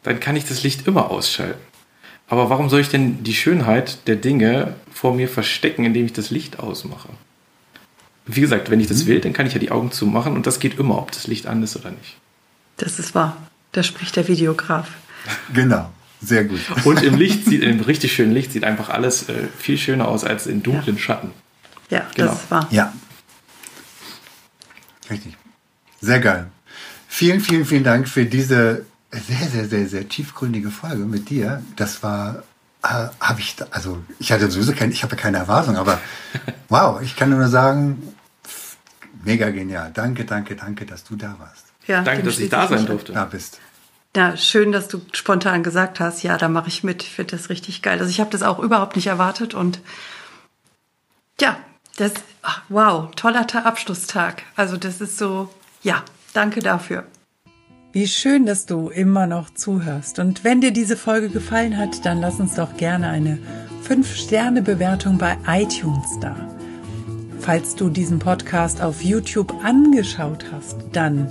[0.03, 1.61] Dann kann ich das Licht immer ausschalten.
[2.29, 6.31] Aber warum soll ich denn die Schönheit der Dinge vor mir verstecken, indem ich das
[6.31, 7.09] Licht ausmache?
[8.25, 9.07] Wie gesagt, wenn ich das mhm.
[9.07, 11.47] will, dann kann ich ja die Augen zumachen und das geht immer, ob das Licht
[11.47, 12.17] an ist oder nicht.
[12.79, 13.37] Das ist wahr.
[13.73, 14.89] Da spricht der Videograf.
[15.53, 15.91] Genau.
[16.23, 16.61] Sehr gut.
[16.85, 20.25] Und im Licht sieht, im richtig schönen Licht sieht einfach alles äh, viel schöner aus
[20.25, 21.03] als in dunklen ja.
[21.03, 21.31] Schatten.
[21.91, 22.33] Ja, genau.
[22.33, 22.69] das wahr.
[22.71, 22.93] Ja.
[25.11, 25.37] Richtig.
[26.01, 26.47] Sehr geil.
[27.09, 31.63] Vielen, vielen, vielen Dank für diese sehr, sehr, sehr, sehr tiefgründige Folge mit dir.
[31.77, 32.43] Das war,
[32.83, 36.01] äh, habe ich, also ich hatte sowieso keine, ich habe keine Erwartung, aber
[36.69, 38.15] wow, ich kann nur sagen,
[39.25, 39.91] mega genial.
[39.95, 41.67] Danke, danke, danke, dass du da warst.
[41.87, 43.13] Ja, danke, dass ich da sein durfte.
[43.13, 43.61] Da bist.
[44.17, 47.03] Ja, schön, dass du spontan gesagt hast, ja, da mache ich mit.
[47.03, 47.99] Ich finde das richtig geil.
[47.99, 49.79] Also ich habe das auch überhaupt nicht erwartet und
[51.39, 51.59] ja,
[51.99, 54.45] das, ach, wow, toller Abschlusstag.
[54.55, 55.51] Also das ist so,
[55.83, 56.03] ja,
[56.33, 57.05] danke dafür.
[57.93, 60.19] Wie schön, dass du immer noch zuhörst.
[60.19, 63.39] Und wenn dir diese Folge gefallen hat, dann lass uns doch gerne eine
[63.87, 66.35] 5-Sterne-Bewertung bei iTunes da.
[67.41, 71.31] Falls du diesen Podcast auf YouTube angeschaut hast, dann